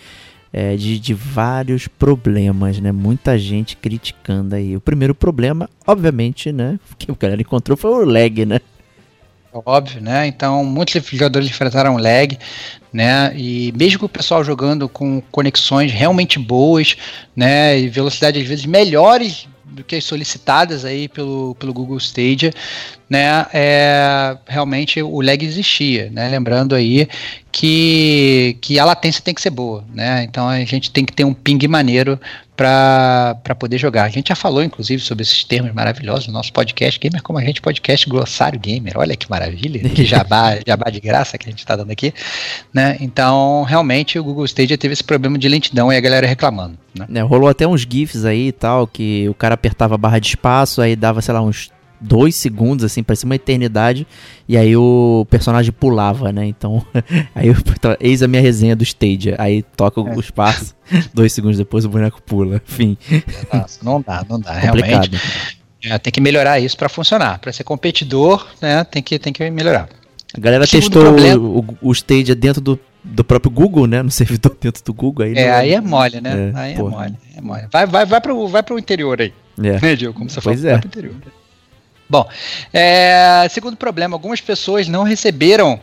[0.52, 2.92] é, de, de vários problemas, né?
[2.92, 4.76] Muita gente criticando aí.
[4.76, 6.80] O primeiro problema, obviamente, né?
[6.98, 8.60] Que o galera encontrou foi o lag, né?
[9.54, 10.26] Óbvio, né?
[10.26, 12.38] Então, muitos jogadores enfrentaram lag,
[12.91, 13.32] né?
[13.36, 16.97] E mesmo o pessoal jogando com conexões realmente boas,
[17.36, 17.80] né?
[17.80, 22.51] E velocidade às vezes melhores do que as solicitadas aí pelo, pelo Google Stadia,
[23.14, 27.07] né, é, realmente o lag existia, né, lembrando aí
[27.51, 31.24] que, que a latência tem que ser boa, né, então a gente tem que ter
[31.24, 32.20] um ping maneiro
[32.55, 34.05] para poder jogar.
[34.05, 37.43] A gente já falou, inclusive, sobre esses termos maravilhosos no nosso podcast, Gamer Como a
[37.43, 41.59] Gente, podcast Glossário Gamer, olha que maravilha, que jabá, jabá de graça que a gente
[41.59, 42.11] está dando aqui,
[42.74, 46.80] né, então realmente o Google Stadia teve esse problema de lentidão e a galera reclamando.
[46.97, 47.05] Né?
[47.14, 50.30] É, rolou até uns GIFs aí e tal, que o cara apertava a barra de
[50.30, 51.72] espaço, aí dava, sei lá, uns
[52.04, 54.06] dois segundos, assim, parecia uma eternidade,
[54.47, 56.45] e aí o personagem pulava, né?
[56.45, 56.86] Então,
[57.34, 57.56] aí eu,
[57.99, 60.04] eis a minha resenha do Stadia, aí toca é.
[60.04, 60.76] o espaço,
[61.14, 62.97] dois segundos depois o boneco pula, enfim.
[63.51, 65.10] Nossa, não dá, não dá, Complicado.
[65.12, 65.22] realmente.
[65.86, 68.84] É, tem que melhorar isso para funcionar, para ser competidor, né?
[68.86, 69.89] Tem que, tem que melhorar.
[70.36, 74.01] A galera testou o, o, o Stadia dentro do, do próprio Google, né?
[74.01, 75.26] No servidor dentro do Google.
[75.26, 75.58] Aí é, não...
[75.58, 76.51] aí é mole, né?
[76.54, 77.64] É, aí é mole, é mole.
[77.70, 79.34] Vai, vai, vai, pro, vai pro interior aí.
[79.62, 79.80] É.
[79.80, 80.14] Né, Diego?
[80.14, 80.72] Como você pois falou, é.
[80.72, 81.16] vai pro interior.
[82.10, 82.30] Bom,
[82.74, 85.82] é, segundo problema, algumas pessoas não receberam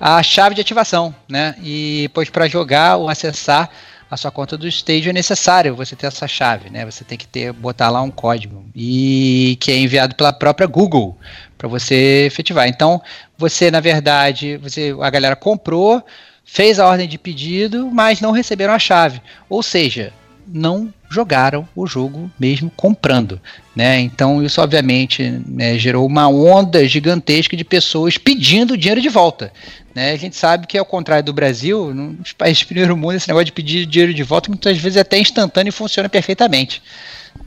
[0.00, 1.54] a chave de ativação, né?
[1.62, 3.70] E pois para jogar ou acessar
[4.10, 6.84] a sua conta do Stage é necessário você ter essa chave, né?
[6.86, 11.18] Você tem que ter botar lá um código e que é enviado pela própria Google
[11.58, 12.68] para você efetivar.
[12.68, 13.02] Então,
[13.36, 16.02] você na verdade, você a galera comprou,
[16.44, 19.20] fez a ordem de pedido, mas não receberam a chave.
[19.48, 20.12] Ou seja,
[20.52, 23.40] não jogaram o jogo mesmo comprando,
[23.74, 24.00] né?
[24.00, 29.52] Então isso obviamente né, gerou uma onda gigantesca de pessoas pedindo dinheiro de volta,
[29.94, 30.12] né?
[30.12, 33.46] A gente sabe que ao contrário do Brasil, nos países do primeiro mundo esse negócio
[33.46, 36.82] de pedir dinheiro de volta muitas vezes é até instantâneo e funciona perfeitamente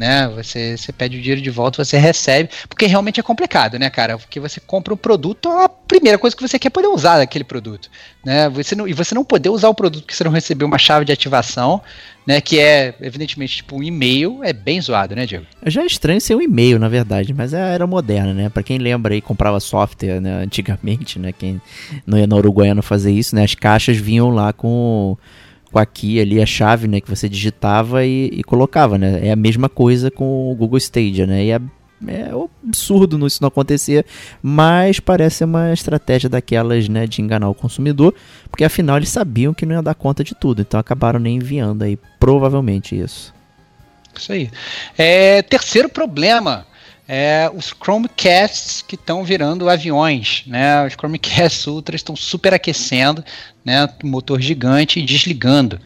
[0.02, 0.28] né?
[0.30, 4.18] Você, você pede o dinheiro de volta, você recebe, porque realmente é complicado, né, cara?
[4.18, 7.43] Porque você compra um produto, a primeira coisa que você quer é poder usar daquele
[7.43, 7.88] produto,
[8.26, 8.49] né?
[8.49, 11.06] Você não, e você não poder usar o produto porque você não recebeu uma chave
[11.06, 11.84] de ativação,
[12.26, 12.41] né?
[12.41, 15.45] Que é, evidentemente, tipo um e-mail, é bem zoado, né, Diego?
[15.68, 18.49] Já é estranho ser um e-mail, na verdade, mas é era moderna, né?
[18.49, 21.32] Para quem lembra aí, comprava software né, antigamente, né?
[21.32, 21.62] Quem
[22.08, 23.43] não ia na Uruguaiana fazer isso, né?
[23.43, 25.16] As caixas vinham lá com
[25.72, 29.28] com aqui ali a chave, né, que você digitava e, e, colocava, né?
[29.28, 31.45] É a mesma coisa com o Google Stadia, né?
[31.45, 31.59] E é,
[32.07, 32.32] é
[32.67, 34.05] absurdo isso não acontecer,
[34.41, 38.13] mas parece uma estratégia daquelas, né, de enganar o consumidor,
[38.49, 41.84] porque afinal eles sabiam que não ia dar conta de tudo, então acabaram nem enviando
[41.84, 43.34] aí, provavelmente isso.
[44.13, 44.51] Isso aí.
[44.97, 46.65] É, terceiro problema
[47.14, 50.88] é, os Chromecasts que estão virando aviões, né?
[50.88, 53.22] Os Chromecasts Ultra estão superaquecendo,
[53.66, 53.86] né?
[54.01, 55.78] Motor gigante e desligando.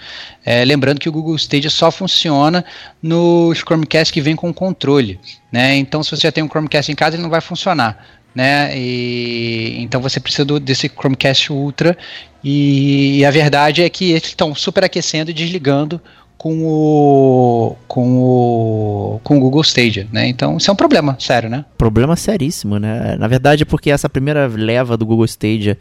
[0.45, 2.63] É, lembrando que o Google Stadia só funciona
[3.01, 5.19] nos Chromecasts que vem com controle,
[5.51, 5.76] né?
[5.78, 8.05] Então, se você já tem um Chromecast em casa, ele não vai funcionar.
[8.36, 8.78] Né?
[8.78, 11.97] E, então você precisa do, desse Chromecast Ultra
[12.43, 16.01] e, e, a verdade é que eles estão superaquecendo e desligando
[16.45, 20.27] com o com o com o Google Stadia, né?
[20.27, 21.65] Então isso é um problema sério, né?
[21.75, 23.15] Problema seríssimo, né?
[23.17, 25.75] Na verdade é porque essa primeira leva do Google Stadia,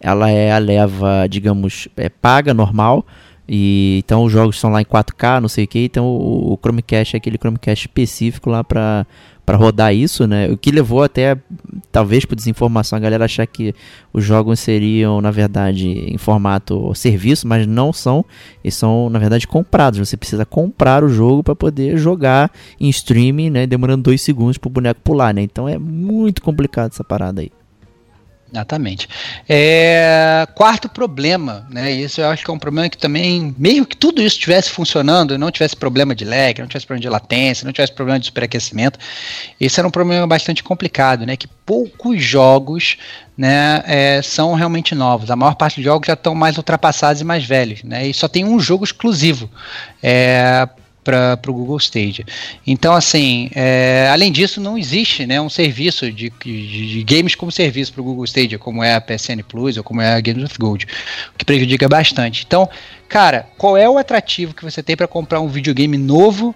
[0.00, 3.04] ela é a leva, digamos, é paga normal.
[3.48, 5.84] E então os jogos são lá em 4K, não sei o que.
[5.84, 9.06] Então o, o Chromecast é aquele Chromecast específico lá para
[9.46, 10.48] para rodar isso, né?
[10.48, 11.38] O que levou até
[11.92, 13.72] talvez por desinformação a galera achar que
[14.12, 18.24] os jogos seriam na verdade em formato serviço, mas não são.
[18.64, 20.00] Eles são na verdade comprados.
[20.00, 23.66] Você precisa comprar o jogo para poder jogar em streaming, né?
[23.68, 25.42] Demorando dois segundos para o boneco pular, né?
[25.42, 27.52] Então é muito complicado essa parada aí.
[28.56, 29.06] Exatamente.
[29.46, 31.92] É, quarto problema, né?
[31.92, 35.36] Isso eu acho que é um problema que também, mesmo que tudo isso estivesse funcionando,
[35.36, 38.98] não tivesse problema de lag, não tivesse problema de latência, não tivesse problema de superaquecimento,
[39.60, 41.36] esse era um problema bastante complicado, né?
[41.36, 42.96] Que poucos jogos
[43.36, 45.30] né, é, são realmente novos.
[45.30, 48.06] A maior parte dos jogos já estão mais ultrapassados e mais velhos, né?
[48.06, 49.50] E só tem um jogo exclusivo.
[50.02, 50.66] É,
[51.06, 52.24] para o Google Stadia.
[52.66, 57.52] Então, assim, é, além disso, não existe né, um serviço de, de, de games como
[57.52, 60.44] serviço para o Google Stadia, como é a PSN Plus ou como é a Games
[60.44, 60.86] of Gold,
[61.32, 62.44] o que prejudica bastante.
[62.44, 62.68] Então,
[63.08, 66.52] cara, qual é o atrativo que você tem para comprar um videogame novo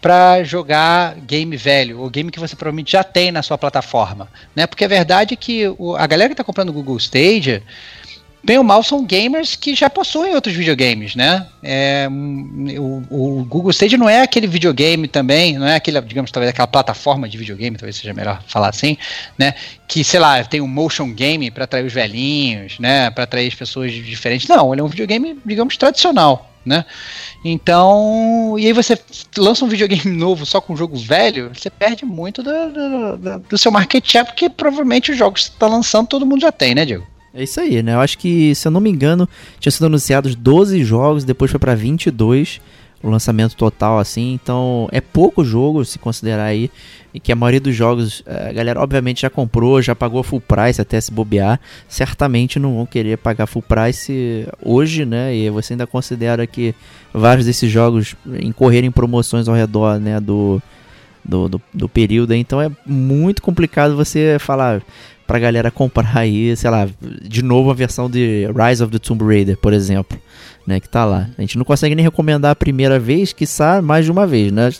[0.00, 4.64] para jogar game velho, ou game que você provavelmente já tem na sua plataforma, né?
[4.64, 7.64] Porque a verdade é que o, a galera que está comprando o Google Stadia
[8.42, 11.46] bem ou mal são gamers que já possuem outros videogames, né?
[11.62, 12.08] É,
[12.78, 16.66] o, o, Google Stage não é aquele videogame também, não é aquele, digamos, talvez aquela
[16.66, 18.96] plataforma de videogame, talvez seja melhor falar assim,
[19.36, 19.54] né?
[19.86, 23.10] Que, sei lá, tem um motion game para atrair os velhinhos, né?
[23.10, 24.48] Para atrair as pessoas diferentes.
[24.48, 26.84] Não, ele é um videogame, digamos, tradicional, né?
[27.44, 28.98] Então, e aí você
[29.36, 33.58] lança um videogame novo só com um jogo velho, você perde muito do, do, do,
[33.58, 36.74] seu market share, porque provavelmente os jogos que você está lançando todo mundo já tem,
[36.74, 37.06] né, Diego?
[37.38, 37.94] É isso aí, né?
[37.94, 39.28] Eu acho que, se eu não me engano,
[39.60, 42.60] tinha sido anunciados 12 jogos, depois foi para 22
[43.00, 44.32] o lançamento total, assim.
[44.32, 46.68] Então, é pouco jogo, se considerar aí.
[47.14, 50.80] E que a maioria dos jogos, a galera obviamente já comprou, já pagou full price
[50.80, 51.60] até se bobear.
[51.88, 55.32] Certamente não vão querer pagar full price hoje, né?
[55.32, 56.74] E você ainda considera que
[57.14, 60.18] vários desses jogos incorrerem promoções ao redor, né?
[60.18, 60.60] Do,
[61.24, 62.34] do, do, do período.
[62.34, 64.82] Então é muito complicado você falar
[65.28, 66.88] pra galera comprar aí, sei lá,
[67.22, 70.18] de novo a versão de Rise of the Tomb Raider, por exemplo,
[70.66, 71.28] né, que tá lá.
[71.36, 74.70] A gente não consegue nem recomendar a primeira vez, sai mais de uma vez, né,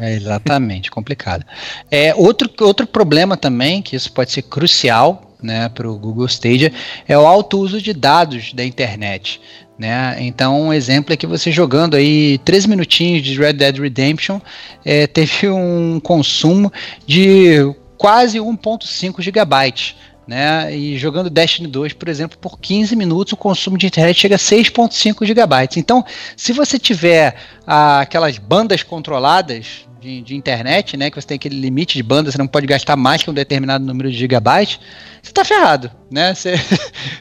[0.00, 1.44] é, é exatamente, complicado.
[1.90, 6.72] É, outro, outro problema também, que isso pode ser crucial, né, para o Google Stadia,
[7.06, 9.38] é o alto uso de dados da internet.
[9.78, 10.16] Né?
[10.20, 14.38] Então, um exemplo é que você jogando aí 3 minutinhos de Red Dead Redemption
[14.84, 16.72] é, teve um consumo
[17.04, 19.94] de quase 1.5 gigabytes.
[20.26, 20.74] né?
[20.74, 24.38] E jogando Destiny 2, por exemplo, por 15 minutos o consumo de internet chega a
[24.38, 25.76] 6.5 gigabytes.
[25.76, 26.04] Então,
[26.36, 31.08] se você tiver ah, aquelas bandas controladas de, de, internet, né?
[31.08, 33.84] Que você tem aquele limite de banda, você não pode gastar mais que um determinado
[33.84, 34.80] número de gigabytes,
[35.22, 36.34] você tá ferrado, né?
[36.42, 36.54] Você,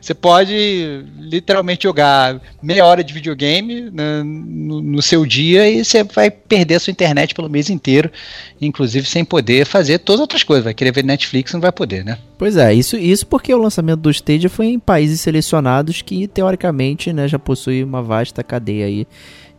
[0.01, 6.03] você pode literalmente jogar meia hora de videogame né, no, no, seu dia e você
[6.03, 8.11] vai perder a sua internet pelo mês inteiro,
[8.59, 10.63] inclusive sem poder fazer todas as outras coisas.
[10.63, 12.17] Vai querer ver Netflix, não vai poder, né?
[12.37, 17.13] Pois é, isso, isso porque o lançamento do Stadia foi em países selecionados que, teoricamente,
[17.13, 19.07] né, já possuem uma vasta cadeia aí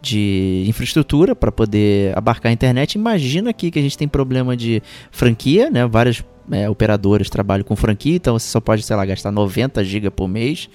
[0.02, 2.96] de infraestrutura para poder abarcar a internet.
[2.96, 4.82] Imagina aqui que a gente tem problema de
[5.12, 5.86] franquia, né?
[5.86, 10.10] Várias é, operadoras trabalham com franquia, então você só pode, sei lá, gastar 90 GB
[10.10, 10.68] por mês,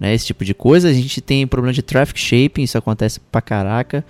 [0.00, 0.12] né?
[0.12, 0.88] Esse tipo de coisa.
[0.88, 4.04] A gente tem problema de traffic shaping, isso acontece pra caraca.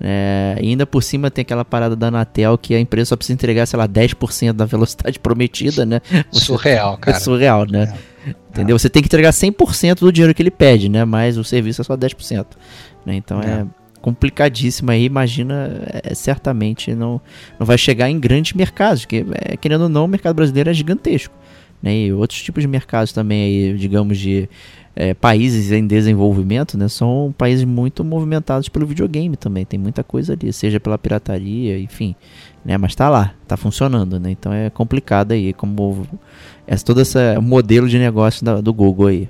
[0.00, 3.34] É, e ainda por cima tem aquela parada da Anatel que a empresa só precisa
[3.34, 6.02] entregar, sei lá, 10% da velocidade prometida, né?
[6.30, 7.16] Você, surreal, cara.
[7.16, 7.94] É surreal, né?
[8.26, 8.34] É.
[8.50, 8.78] Entendeu?
[8.78, 11.04] Você tem que entregar 100% do dinheiro que ele pede, né?
[11.06, 12.46] Mas o serviço é só 10%.
[13.06, 13.14] Né?
[13.14, 13.66] Então é, é
[14.00, 17.20] complicadíssima aí, imagina, é, certamente não,
[17.58, 20.74] não vai chegar em grandes mercados, que é, querendo ou não, o mercado brasileiro é
[20.74, 21.34] gigantesco.
[21.82, 21.96] Né?
[21.96, 24.48] E outros tipos de mercados também aí, digamos, de
[24.96, 26.88] é, países em desenvolvimento, né?
[26.88, 29.64] São países muito movimentados pelo videogame também.
[29.64, 32.16] Tem muita coisa ali, seja pela pirataria, enfim.
[32.64, 32.76] Né?
[32.76, 34.32] Mas tá lá, tá funcionando, né?
[34.32, 36.04] Então é complicado aí, como
[36.66, 39.28] essa, todo esse modelo de negócio da, do Google aí.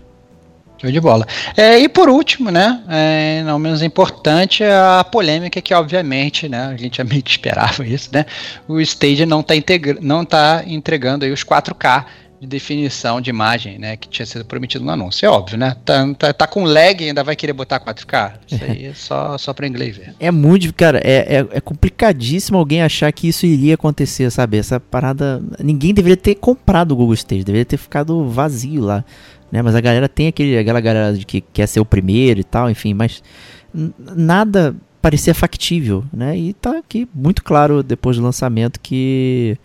[0.81, 1.27] Show de bola.
[1.57, 6.77] É, e por último, né, é, não menos importante, a polêmica que, obviamente, né, a
[6.77, 8.25] gente meio que esperava isso, né,
[8.69, 9.55] o Stadia não está
[10.01, 12.05] não tá entregando aí os 4K
[12.41, 15.27] de definição de imagem, né, que tinha sido prometido no anúncio.
[15.27, 15.77] É óbvio, né?
[15.85, 18.35] Tá, tá, tá com lag e ainda vai querer botar 4K.
[18.47, 20.15] Isso aí é só, só para inglês ver.
[20.21, 24.59] É muito, cara, é, é, é, complicadíssimo alguém achar que isso iria acontecer, sabe?
[24.59, 25.43] Essa parada.
[25.59, 29.05] Ninguém deveria ter comprado o Google Stage, deveria ter ficado vazio lá
[29.51, 29.63] né?
[29.63, 32.71] Mas a galera tem aquele, aquela galera de que quer ser o primeiro e tal,
[32.71, 33.23] enfim, mas
[33.73, 36.37] nada parecia factível, né?
[36.37, 39.57] E tá aqui muito claro depois do lançamento que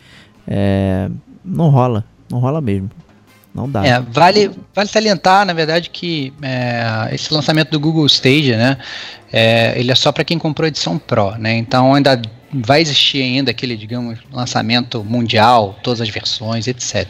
[0.48, 1.10] é,
[1.44, 2.90] não rola, não rola mesmo.
[3.54, 3.86] Não dá.
[3.86, 8.78] É, vale, vale salientar, na verdade, que é, esse lançamento do Google Stage, né?
[9.32, 11.56] É, ele é só para quem comprou a edição Pro, né?
[11.56, 12.20] Então ainda
[12.52, 17.08] vai existir ainda aquele, digamos, lançamento mundial, todas as versões, etc.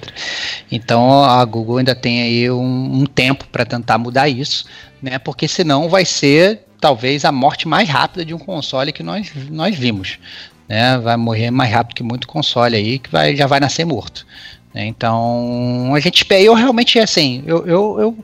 [0.69, 4.65] Então a Google ainda tem aí um, um tempo para tentar mudar isso,
[5.01, 5.17] né?
[5.19, 9.73] Porque senão vai ser talvez a morte mais rápida de um console que nós, nós
[9.73, 10.19] vimos.
[10.67, 10.97] Né?
[10.97, 14.25] Vai morrer mais rápido que muito console aí, que vai, já vai nascer morto.
[14.73, 16.41] Então a gente espera.
[16.41, 18.17] Eu realmente assim, eu, eu, eu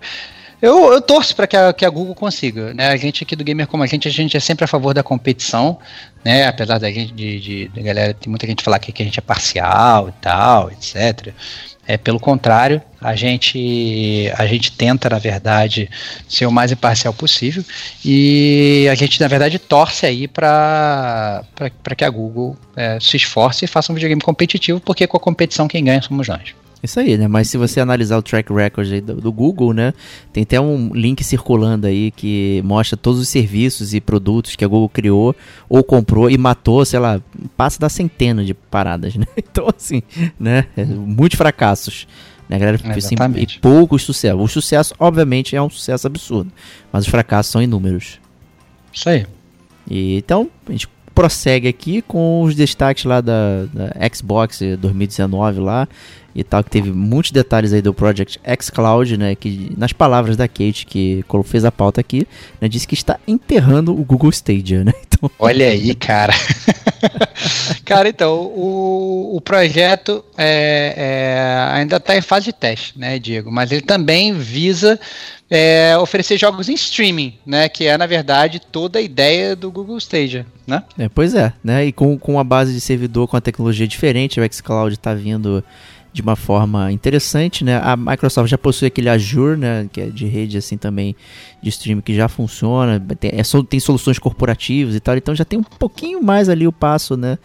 [0.62, 2.74] eu, eu torço para que que a Google consiga.
[2.74, 2.90] Né?
[2.90, 5.02] A gente aqui do Gamer como a gente, a gente é sempre a favor da
[5.02, 5.80] competição,
[6.24, 6.48] né?
[6.48, 9.20] Apesar da gente, de, de, de galera, tem muita gente falar que, que a gente
[9.20, 11.34] é parcial e tal, etc.
[11.90, 15.90] É, pelo contrário, a gente, a gente tenta, na verdade,
[16.28, 17.66] ser o mais imparcial possível
[18.06, 21.44] e a gente, na verdade, torce aí para
[21.98, 25.68] que a Google é, se esforce e faça um videogame competitivo, porque com a competição
[25.68, 26.54] quem ganha somos nós.
[26.82, 27.28] Isso aí, né?
[27.28, 29.94] Mas se você analisar o track record do, do, Google, né?
[30.32, 34.68] Tem até um link circulando aí que mostra todos os serviços e produtos que a
[34.68, 35.36] Google criou
[35.68, 37.22] ou comprou e matou, sei lá,
[37.58, 39.26] passa da centena de paradas, né?
[39.52, 40.04] Então, assim,
[40.40, 40.68] né?
[40.78, 42.08] É, muitos fracassos.
[42.48, 42.80] Né, galera?
[42.96, 44.42] Assim, e poucos sucessos.
[44.42, 46.52] O sucesso, obviamente, é um sucesso absurdo.
[46.92, 48.20] Mas os fracassos são inúmeros.
[48.92, 49.26] Isso aí.
[49.90, 50.88] E, então, a gente
[51.20, 55.86] prossegue aqui com os destaques lá da, da Xbox 2019 lá
[56.34, 60.38] e tal, que teve muitos detalhes aí do Project X Cloud, né, que nas palavras
[60.38, 62.26] da Kate, que fez a pauta aqui,
[62.62, 64.94] né, disse que está enterrando o Google Stadia, né?
[65.20, 65.30] Então...
[65.38, 66.34] Olha aí, cara.
[67.84, 73.52] cara, então, o, o projeto é, é, ainda está em fase de teste, né, Diego?
[73.52, 74.98] Mas ele também visa
[75.50, 77.68] é, oferecer jogos em streaming, né?
[77.68, 80.84] Que é, na verdade, toda a ideia do Google Stadia, né?
[80.98, 81.86] É, pois é, né?
[81.86, 85.64] E com, com a base de servidor com a tecnologia diferente, o xCloud está vindo
[86.12, 87.80] de uma forma interessante, né?
[87.84, 89.90] A Microsoft já possui aquele Azure, né?
[89.92, 91.16] Que é de rede assim também
[91.62, 95.60] de streaming que já funciona, tem, é, tem soluções corporativas e tal, então já tem
[95.60, 97.38] um pouquinho mais ali o passo, né?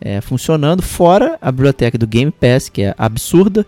[0.00, 3.66] É, funcionando, fora a biblioteca do Game Pass, que é absurda,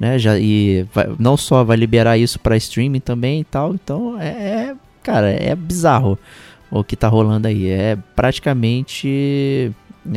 [0.00, 0.18] né?
[0.18, 4.28] Já, e vai, não só vai liberar isso para streaming também e tal, então é,
[4.28, 6.18] é, cara, é bizarro
[6.70, 7.68] o que tá rolando aí.
[7.68, 9.70] É praticamente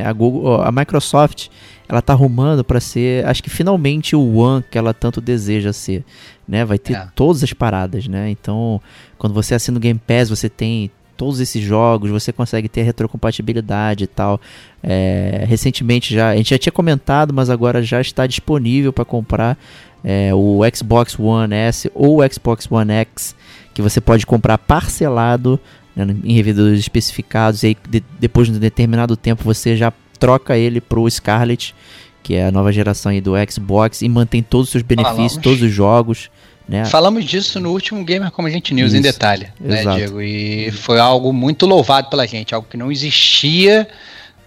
[0.04, 1.50] a Google, a Microsoft
[1.88, 6.06] ela tá arrumando para ser, acho que finalmente o One que ela tanto deseja ser,
[6.48, 6.64] né?
[6.64, 7.08] Vai ter é.
[7.14, 8.30] todas as paradas, né?
[8.30, 8.82] Então,
[9.18, 14.04] quando você assina o Game Pass, você tem todos esses jogos, você consegue ter retrocompatibilidade
[14.06, 14.40] e tal.
[14.82, 19.58] É, recentemente já, a gente já tinha comentado, mas agora já está disponível para comprar
[20.04, 23.36] é, o Xbox One S ou o Xbox One X,
[23.74, 25.60] que você pode comprar parcelado
[25.96, 30.58] né, em revendedores especificados, e aí de, depois de um determinado tempo você já troca
[30.58, 31.74] ele pro Scarlet,
[32.22, 35.62] que é a nova geração aí do Xbox, e mantém todos os seus benefícios, todos
[35.62, 36.30] os jogos.
[36.68, 36.86] Né?
[36.86, 39.98] Falamos disso no último Gamer Como a Gente News em Isso, detalhe, né, exato.
[39.98, 40.22] Diego?
[40.22, 43.88] E foi algo muito louvado pela gente, algo que não existia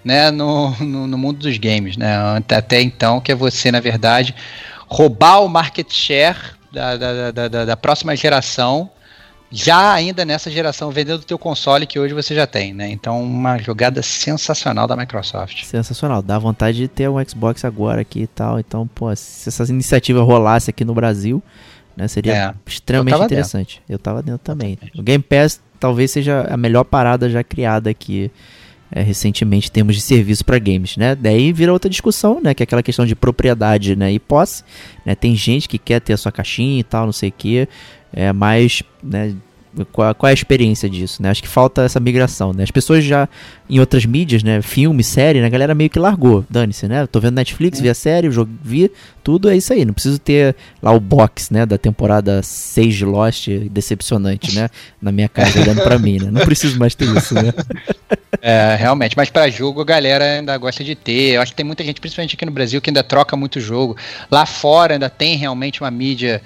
[0.06, 2.16] né, no, no, no mundo dos games, né?
[2.48, 4.34] Até, então, que é você, na verdade,
[4.88, 6.38] roubar o market share
[6.72, 8.88] da, da, da, da, da próxima geração,
[9.50, 12.88] já ainda nessa geração, vendendo o teu console que hoje você já tem, né?
[12.88, 15.64] Então, uma jogada sensacional da Microsoft.
[15.64, 18.60] Sensacional, dá vontade de ter um Xbox agora aqui e tal.
[18.60, 21.42] Então, pô, se essa iniciativa rolasse aqui no Brasil,
[21.96, 23.82] né, seria É, extremamente eu interessante.
[23.88, 24.78] Eu tava dentro também.
[24.96, 28.30] O Game Pass talvez seja a melhor parada já criada aqui
[28.90, 31.14] é, recentemente em termos de serviço para games, né?
[31.14, 32.54] Daí vira outra discussão, né?
[32.54, 34.12] Que é aquela questão de propriedade, né?
[34.12, 34.62] E posse,
[35.04, 35.14] né?
[35.14, 37.68] Tem gente que quer ter a sua caixinha e tal, não sei o que,
[38.12, 39.34] é, mas, né?
[39.92, 41.30] Qual, qual é a experiência disso, né?
[41.30, 42.62] Acho que falta essa migração, né?
[42.62, 43.28] As pessoas já
[43.68, 44.62] em outras mídias, né?
[44.62, 45.46] Filme, série, né?
[45.46, 47.06] A galera meio que largou, dane-se, né?
[47.06, 48.90] Tô vendo Netflix, vi a série, jogo, vi
[49.22, 49.84] tudo, é isso aí.
[49.84, 51.66] Não preciso ter lá o box, né?
[51.66, 54.68] Da temporada 6 de Lost, decepcionante, né?
[55.00, 56.30] Na minha casa olhando pra mim, né?
[56.30, 57.52] Não preciso mais ter isso, né?
[58.40, 61.34] É, realmente, mas para jogo a galera ainda gosta de ter.
[61.34, 63.96] Eu acho que tem muita gente, principalmente aqui no Brasil, que ainda troca muito jogo.
[64.30, 66.40] Lá fora ainda tem realmente uma mídia,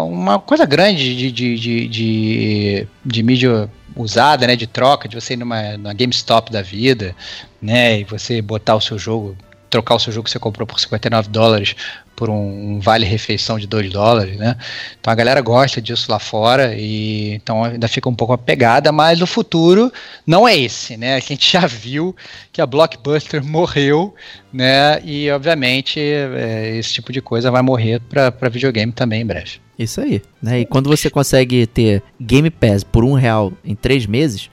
[0.00, 4.56] uma coisa grande de, de, de, de, de mídia usada, né?
[4.56, 7.14] De troca, de você ir numa, numa GameStop da vida,
[7.62, 8.00] né?
[8.00, 9.36] E você botar o seu jogo,
[9.70, 11.76] trocar o seu jogo que você comprou por 59 dólares
[12.16, 14.56] por um, um vale refeição de 2 dólares, né?
[15.00, 19.20] Então a galera gosta disso lá fora e então ainda fica um pouco apegada, mas
[19.20, 19.92] o futuro
[20.26, 21.16] não é esse, né?
[21.16, 22.14] A gente já viu
[22.52, 24.14] que a Blockbuster morreu,
[24.52, 25.00] né?
[25.04, 29.58] E obviamente é, esse tipo de coisa vai morrer para videogame também em breve.
[29.78, 30.60] Isso aí, né?
[30.60, 34.48] E quando você consegue ter Game Pass por um real em três meses,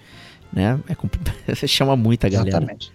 [0.51, 0.79] né?
[0.89, 1.19] É compl-
[1.67, 2.49] chama muita galera.
[2.49, 2.91] Exatamente.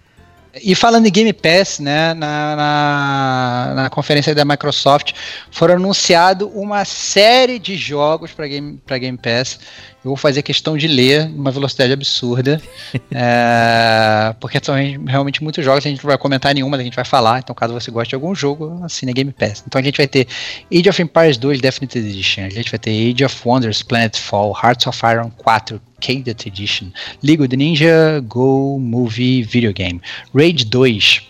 [0.63, 5.13] E falando em Game Pass, né, na, na, na conferência da Microsoft
[5.51, 9.59] foram anunciado uma série de jogos para Game, pra Game Pass.
[10.03, 12.61] Eu vou fazer questão de ler numa velocidade absurda,
[13.11, 15.85] é, porque são realmente muitos jogos.
[15.85, 17.39] A gente não vai comentar nenhum, mas a gente vai falar.
[17.39, 19.63] Então, caso você goste de algum jogo, assine Game Pass.
[19.67, 20.27] Então, a gente vai ter
[20.71, 24.87] Age of Empires 2 Definitive Edition, a gente vai ter Age of Wonders Planetfall, Hearts
[24.87, 26.93] of Iron 4 Candid Edition,
[27.41, 30.01] of the Ninja Go Movie Video Game,
[30.33, 31.21] Rage 2,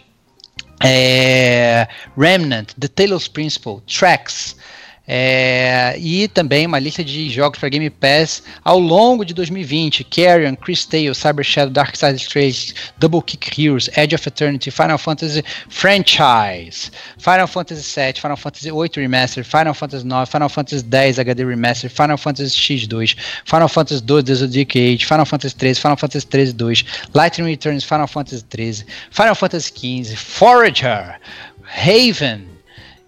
[0.83, 4.55] é, Remnant, The Talos Principle, Tracks,
[5.09, 10.53] é, e também uma lista de jogos para Game Pass ao longo de 2020: Carrion,
[10.53, 15.43] Chris Tale, Cyber Shadow, Dark Side Straits, Double Kick Heroes, Edge of Eternity, Final Fantasy
[15.69, 21.45] Franchise, Final Fantasy VII, Final Fantasy VIII Remastered, Final Fantasy IX, Final Fantasy X HD
[21.45, 26.27] Remastered, Final Fantasy X2, Final Fantasy II The Zodiac Age, Final Fantasy XIII, Final Fantasy
[26.29, 26.83] XIII 2,
[27.13, 31.17] Lightning Returns, Final Fantasy XIII, Final Fantasy XV, Forager,
[31.63, 32.56] Haven,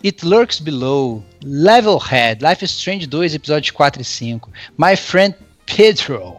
[0.02, 4.41] It Lurks Below, Levelhead, Life is Strange 2, episódios 4 e 5,
[4.78, 5.36] My Friend
[5.66, 6.38] Pedro,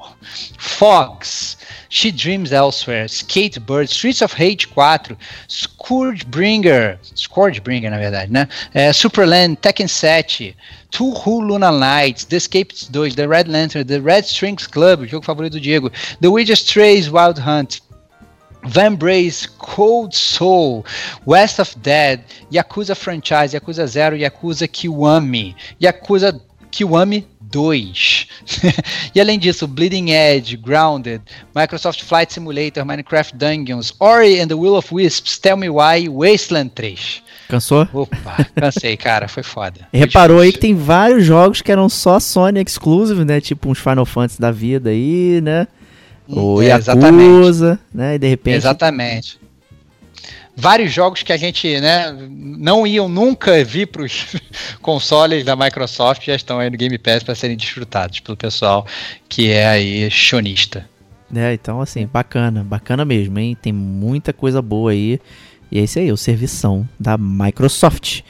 [0.58, 1.58] Fox,
[1.90, 5.14] She Dreams Elsewhere, Skatebird, Streets of Rage 4,
[5.46, 8.48] Scourgebringer, Scourgebringer na verdade, né?
[8.72, 10.56] É, Superland, Tekken 7,
[10.90, 15.22] Two Who Luna Nights, The Escaped 2, The Red Lantern, The Red Strings Club, jogo
[15.22, 17.82] favorito do Diego, The Witcher Strays Wild Hunt,
[18.62, 20.84] Vambrace, Cold Soul,
[21.26, 22.20] West of Dead,
[22.52, 26.38] Yakuza Franchise, Yakuza 0, Yakuza Kiwami, Yakuza
[26.70, 28.28] Kiwami 2.
[29.14, 31.22] e além disso, Bleeding Edge, Grounded,
[31.54, 36.70] Microsoft Flight Simulator, Minecraft Dungeons, Ori and the Will of Wisps, Tell Me Why, Wasteland
[36.74, 37.22] 3.
[37.48, 37.88] Cansou?
[37.92, 39.80] Opa, cansei, cara, foi foda.
[39.90, 40.76] Foi Reparou aí que difícil.
[40.76, 43.40] tem vários jogos que eram só Sony exclusive, né?
[43.40, 45.66] Tipo uns Final Fantasy da vida aí, né?
[46.28, 48.14] O É, Yakuza, né?
[48.14, 48.56] E de repente.
[48.56, 49.38] Exatamente.
[50.56, 54.26] Vários jogos que a gente né, não iam nunca vir para os
[54.82, 58.86] consoles da Microsoft já estão aí no Game Pass para serem desfrutados pelo pessoal
[59.28, 60.84] que é aí chonista.
[61.30, 61.54] né?
[61.54, 63.56] Então, assim, bacana, bacana mesmo, hein?
[63.60, 65.18] Tem muita coisa boa aí.
[65.72, 68.20] E é isso aí, o servição da Microsoft.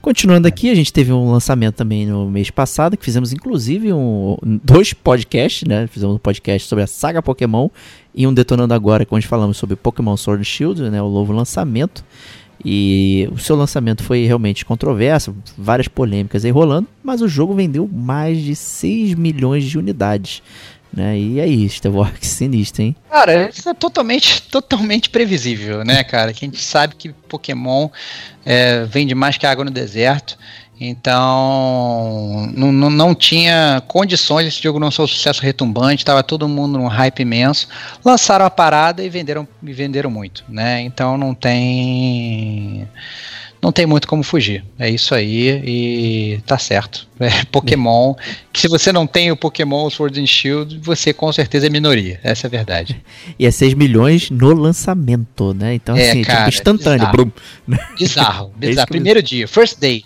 [0.00, 4.34] Continuando aqui, a gente teve um lançamento também no mês passado, que fizemos inclusive um,
[4.64, 5.86] dois podcasts, né?
[5.86, 7.68] Fizemos um podcast sobre a saga Pokémon
[8.14, 11.02] e um Detonando Agora, onde falamos sobre Pokémon Sword Shield, né?
[11.02, 12.02] O novo lançamento.
[12.64, 17.88] E o seu lançamento foi realmente controverso, várias polêmicas aí rolando, mas o jogo vendeu
[17.90, 20.42] mais de 6 milhões de unidades.
[20.92, 21.18] Né?
[21.18, 22.96] E aí, Stevork, sinistro, hein?
[23.08, 26.32] Cara, isso é totalmente, totalmente previsível, né, cara?
[26.32, 27.88] Que a gente sabe que Pokémon
[28.44, 30.36] é, vende mais que água no deserto.
[30.82, 36.48] Então, não, não, não tinha condições, esse jogo não foi um sucesso retumbante, estava todo
[36.48, 37.68] mundo num hype imenso.
[38.02, 40.80] Lançaram a parada e venderam, e venderam muito, né?
[40.80, 42.88] Então não tem
[43.62, 44.64] não tem muito como fugir.
[44.78, 47.06] É isso aí e tá certo.
[47.18, 48.14] É Pokémon.
[48.52, 52.18] Que se você não tem o Pokémon Sword and Shield, você com certeza é minoria.
[52.22, 53.00] Essa é a verdade.
[53.38, 55.74] E é 6 milhões no lançamento, né?
[55.74, 56.98] Então, É, assim, cara, tipo, instantâneo.
[56.98, 57.12] bizarro.
[57.16, 57.30] Brum.
[57.98, 58.88] Bizarro, É bizarro.
[58.88, 60.04] Primeiro dia, first day.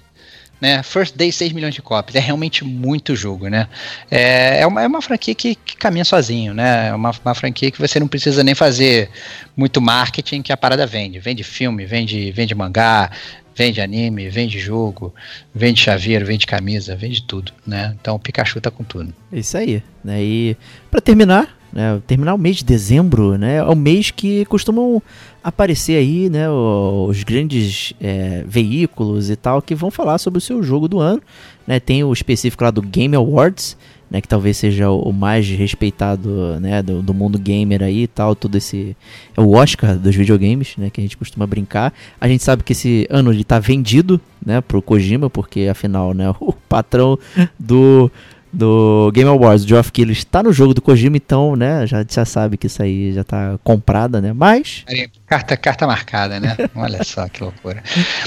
[0.61, 0.83] Né?
[0.83, 2.15] First day, 6 milhões de cópias.
[2.15, 3.69] É realmente muito jogo, né?
[4.11, 6.89] É, é, uma, é uma franquia que, que caminha sozinho, né?
[6.89, 9.11] É uma, uma franquia que você não precisa nem fazer
[9.57, 11.19] muito marketing que a parada vende.
[11.19, 13.11] Vende filme, vende, vende mangá,
[13.55, 15.15] vende anime, vende jogo,
[15.55, 17.97] vende chaveiro, vende camisa, vende tudo, né?
[18.01, 19.13] Então o Pikachu tá com tudo.
[19.33, 20.23] Isso aí, né?
[20.23, 20.57] E
[20.91, 25.03] pra terminar, né, terminar o mês de dezembro, né, é o mês que costumam
[25.43, 30.63] aparecer aí, né, os grandes é, veículos e tal que vão falar sobre o seu
[30.63, 31.21] jogo do ano,
[31.67, 31.81] né?
[31.81, 33.77] Tem o específico lá do Game Awards,
[34.15, 38.37] né, que talvez seja o mais respeitado, né, do, do mundo gamer aí e tal,
[38.37, 38.97] todo esse
[39.37, 41.93] é o Oscar dos videogames, né, que a gente costuma brincar.
[42.21, 46.33] A gente sabe que esse ano ele tá vendido, né, pro Kojima, porque afinal, né,
[46.39, 47.19] o patrão
[47.59, 48.09] do
[48.57, 52.25] do Game Awards, o Geoff Keighley está no jogo do Kojima, então, né, já, já
[52.25, 54.33] sabe que isso aí já tá comprada, né?
[54.33, 54.85] Mas
[55.27, 56.57] Carta, carta marcada, né?
[56.77, 57.83] Olha só que loucura.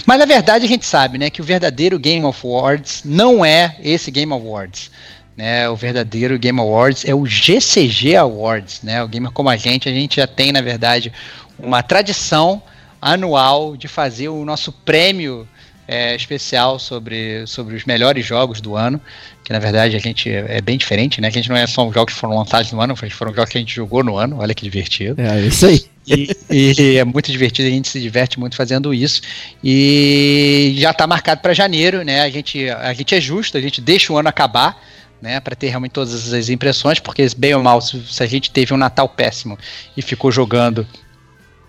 [0.06, 4.12] Mas na verdade a gente sabe, né, que o verdadeiro Game Awards não é esse
[4.12, 4.92] Game Awards.
[5.38, 9.04] Né, o verdadeiro Game Awards é o GCG Awards, né?
[9.04, 11.14] O Gamer como a gente, a gente já tem, na verdade,
[11.60, 12.60] uma tradição
[13.00, 15.48] anual de fazer o nosso prêmio
[15.88, 19.00] é, especial sobre, sobre os melhores jogos do ano,
[19.44, 21.32] que na verdade a gente é bem diferente, né?
[21.32, 23.50] Que a gente não é só os jogos que foram lançados no ano, foram jogos
[23.50, 25.22] que a gente jogou no ano, olha que divertido.
[25.22, 25.86] é isso aí.
[26.06, 29.22] E, e é muito divertido, a gente se diverte muito fazendo isso.
[29.64, 32.22] E já está marcado para janeiro, né?
[32.22, 34.82] A gente, a gente é justo, a gente deixa o ano acabar,
[35.22, 35.40] né?
[35.40, 38.74] Para ter realmente todas as impressões, porque bem ou mal, se, se a gente teve
[38.74, 39.58] um Natal péssimo
[39.96, 40.86] e ficou jogando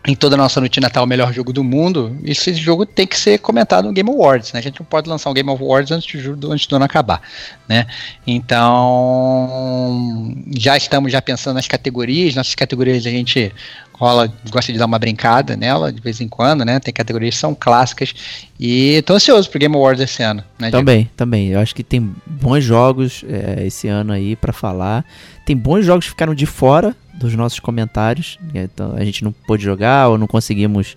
[0.06, 3.06] em toda a nossa noite de Natal o melhor jogo do mundo, esse jogo tem
[3.06, 4.60] que ser comentado no Game Awards, né?
[4.60, 7.20] A gente não pode lançar um Game Awards antes, ju- antes do ano acabar,
[7.68, 7.86] né?
[8.26, 13.52] Então, já estamos já pensando nas categorias, nossas categorias a gente
[13.98, 16.78] rola, gosta de dar uma brincada nela de vez em quando, né?
[16.78, 18.14] Tem categorias que são clássicas
[18.58, 20.70] e tô ansioso pro Game Awards esse ano, né?
[20.70, 20.78] Diego?
[20.78, 21.48] Também, também.
[21.48, 25.04] Eu acho que tem bons jogos é, esse ano aí pra falar.
[25.44, 28.38] Tem bons jogos que ficaram de fora dos nossos comentários.
[28.54, 30.96] Então, a gente não pôde jogar ou não conseguimos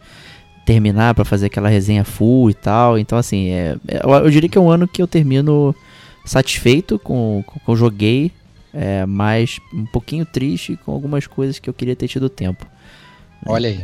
[0.66, 3.00] terminar pra fazer aquela resenha full e tal.
[3.00, 5.74] Então, assim, é, é- eu, eu diria que é um ano que eu termino
[6.24, 8.32] satisfeito com com o que eu joguei,
[8.74, 12.66] é, mas um pouquinho triste com algumas coisas que eu queria ter tido tempo.
[13.46, 13.84] Olha aí.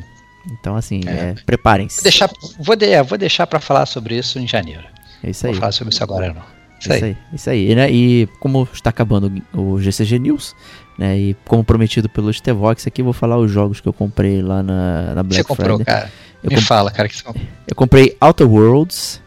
[0.51, 1.09] Então, assim, É.
[1.11, 1.97] é, preparem-se.
[1.97, 2.29] Vou deixar,
[2.59, 4.83] vou, de, é, vou deixar para falar sobre isso em janeiro.
[5.23, 5.59] É isso Vou aí.
[5.59, 6.41] falar sobre isso agora não.
[6.79, 7.03] Isso Isso aí.
[7.03, 7.75] aí, isso aí.
[7.75, 7.91] né?
[7.91, 10.55] E como está acabando o GCG News,
[10.97, 11.17] né?
[11.17, 15.15] E como prometido pelo Stevox aqui, vou falar os jogos que eu comprei lá na,
[15.15, 15.85] na Você Black comprou, Friday.
[15.85, 16.11] cara?
[16.43, 17.23] Eu, Me com- fala, cara, que você
[17.67, 19.21] eu comprei Outer Worlds,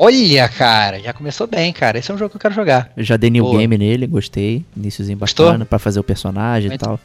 [0.00, 1.98] Olha, cara, já começou bem, cara.
[1.98, 2.88] Esse é um jogo que eu quero jogar.
[2.96, 3.58] eu já dei new Boa.
[3.58, 4.64] game nele, gostei.
[4.76, 7.00] Iníciozinho bacana pra fazer o personagem e Muito- tal.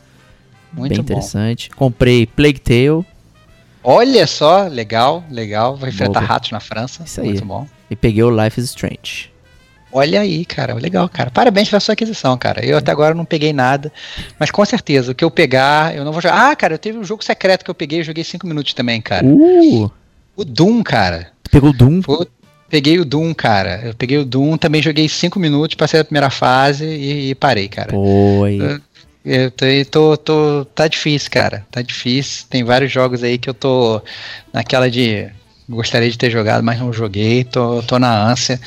[0.74, 1.04] Muito bem bom.
[1.04, 1.70] interessante.
[1.70, 3.06] Comprei Plague Tale
[3.84, 5.76] Olha só, legal, legal.
[5.76, 6.26] Vai enfrentar Boa.
[6.26, 7.04] ratos na França.
[7.06, 7.28] Isso aí.
[7.28, 7.68] Muito bom.
[7.90, 9.34] e peguei o Life is Strange.
[9.92, 11.30] Olha aí, cara, legal, cara.
[11.30, 12.66] Parabéns pela sua aquisição, cara.
[12.66, 13.94] Eu até agora não peguei nada,
[14.40, 16.50] mas com certeza, o que eu pegar, eu não vou jogar.
[16.50, 19.00] Ah, cara, eu teve um jogo secreto que eu peguei, eu joguei 5 minutos também,
[19.00, 19.24] cara.
[19.24, 19.92] Uh!
[20.36, 21.28] O Doom, cara.
[21.52, 22.02] Pegou o Doom.
[22.02, 22.26] Pô,
[22.68, 23.82] peguei o Doom, cara.
[23.84, 27.68] Eu peguei o Doom, também joguei 5 minutos, passei a primeira fase e, e parei,
[27.68, 27.92] cara.
[27.92, 28.58] Pô, aí.
[29.26, 31.66] Eu tô, tô, tô- tá difícil, cara.
[31.72, 32.46] Tá difícil.
[32.50, 34.02] Tem vários jogos aí que eu tô
[34.52, 35.30] naquela de
[35.68, 37.44] gostaria de ter jogado, mas não joguei.
[37.44, 38.60] Tô, tô na ânsia.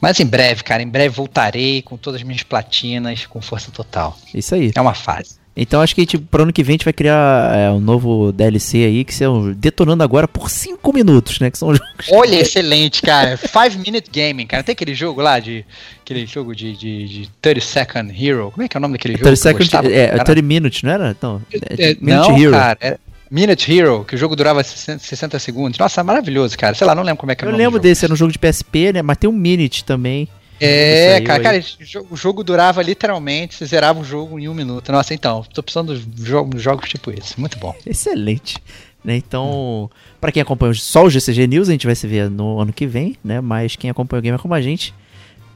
[0.00, 4.16] Mas em breve, cara, em breve voltarei com todas as minhas platinas, com força total.
[4.34, 4.72] Isso aí.
[4.74, 5.37] É uma fase.
[5.60, 8.30] Então acho que tipo, pro ano que vem a gente vai criar é, um novo
[8.32, 11.50] DLC aí, que são Detonando Agora por 5 minutos, né?
[11.50, 11.88] Que são jogos.
[12.12, 13.36] Olha, excelente, cara.
[13.36, 14.62] Five Minute Gaming, cara.
[14.62, 15.64] Tem aquele jogo lá de.
[16.02, 18.50] Aquele jogo de, de, de 30 Second Hero.
[18.52, 19.24] Como é que é o nome daquele jogo?
[19.24, 19.92] 30 que eu seconds, gostava?
[19.92, 21.10] é, Cara, 30 Minutes, não era?
[21.10, 22.52] Então, é, É, Minute não, Hero.
[22.52, 22.78] cara.
[22.80, 23.00] era
[23.30, 25.78] Minute Hero, que o jogo durava 60 60 segundos.
[25.78, 26.74] Nossa, maravilhoso, cara.
[26.74, 28.16] Sei lá, não lembro como é que é Eu o nome lembro desse, era um
[28.16, 29.02] jogo de PSP, né?
[29.02, 30.28] Mas tem um Minute também.
[30.60, 31.64] É, cara, cara,
[32.10, 34.90] o jogo durava literalmente, você zerava o jogo em um minuto.
[34.90, 37.38] Nossa, então, tô precisando de jo- jogos tipo esse.
[37.38, 37.74] Muito bom.
[37.86, 38.56] Excelente.
[39.04, 39.16] Né?
[39.16, 39.88] Então,
[40.20, 42.86] pra quem acompanha só o GCG News, a gente vai se ver no ano que
[42.86, 43.40] vem, né?
[43.40, 44.92] Mas quem acompanha o Gamer como a gente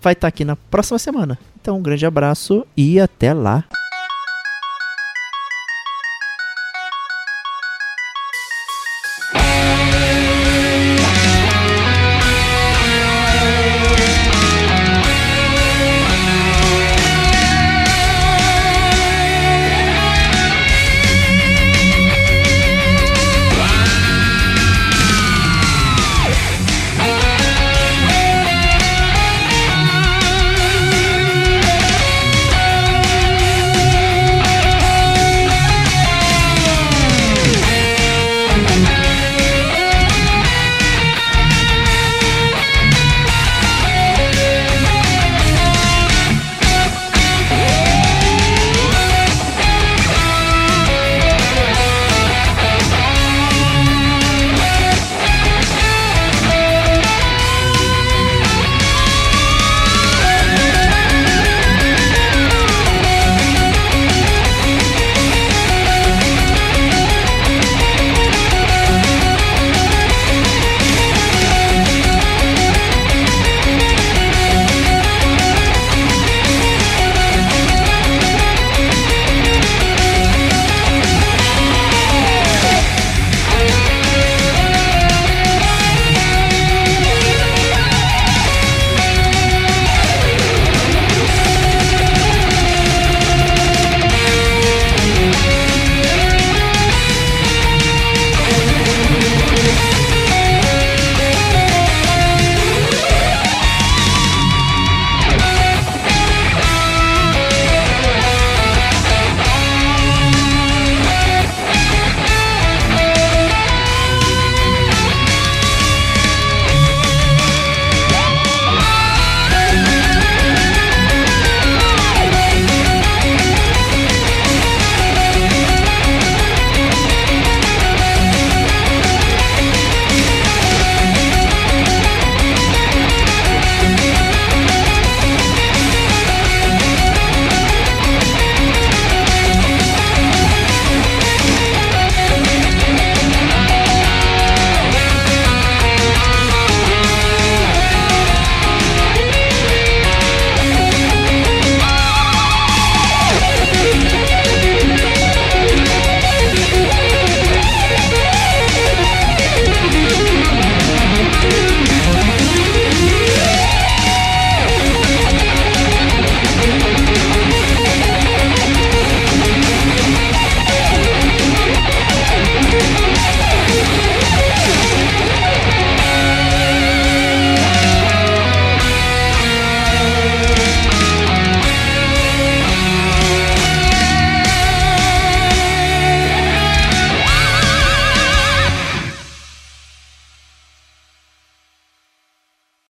[0.00, 1.38] vai estar aqui na próxima semana.
[1.60, 3.64] Então, um grande abraço e até lá.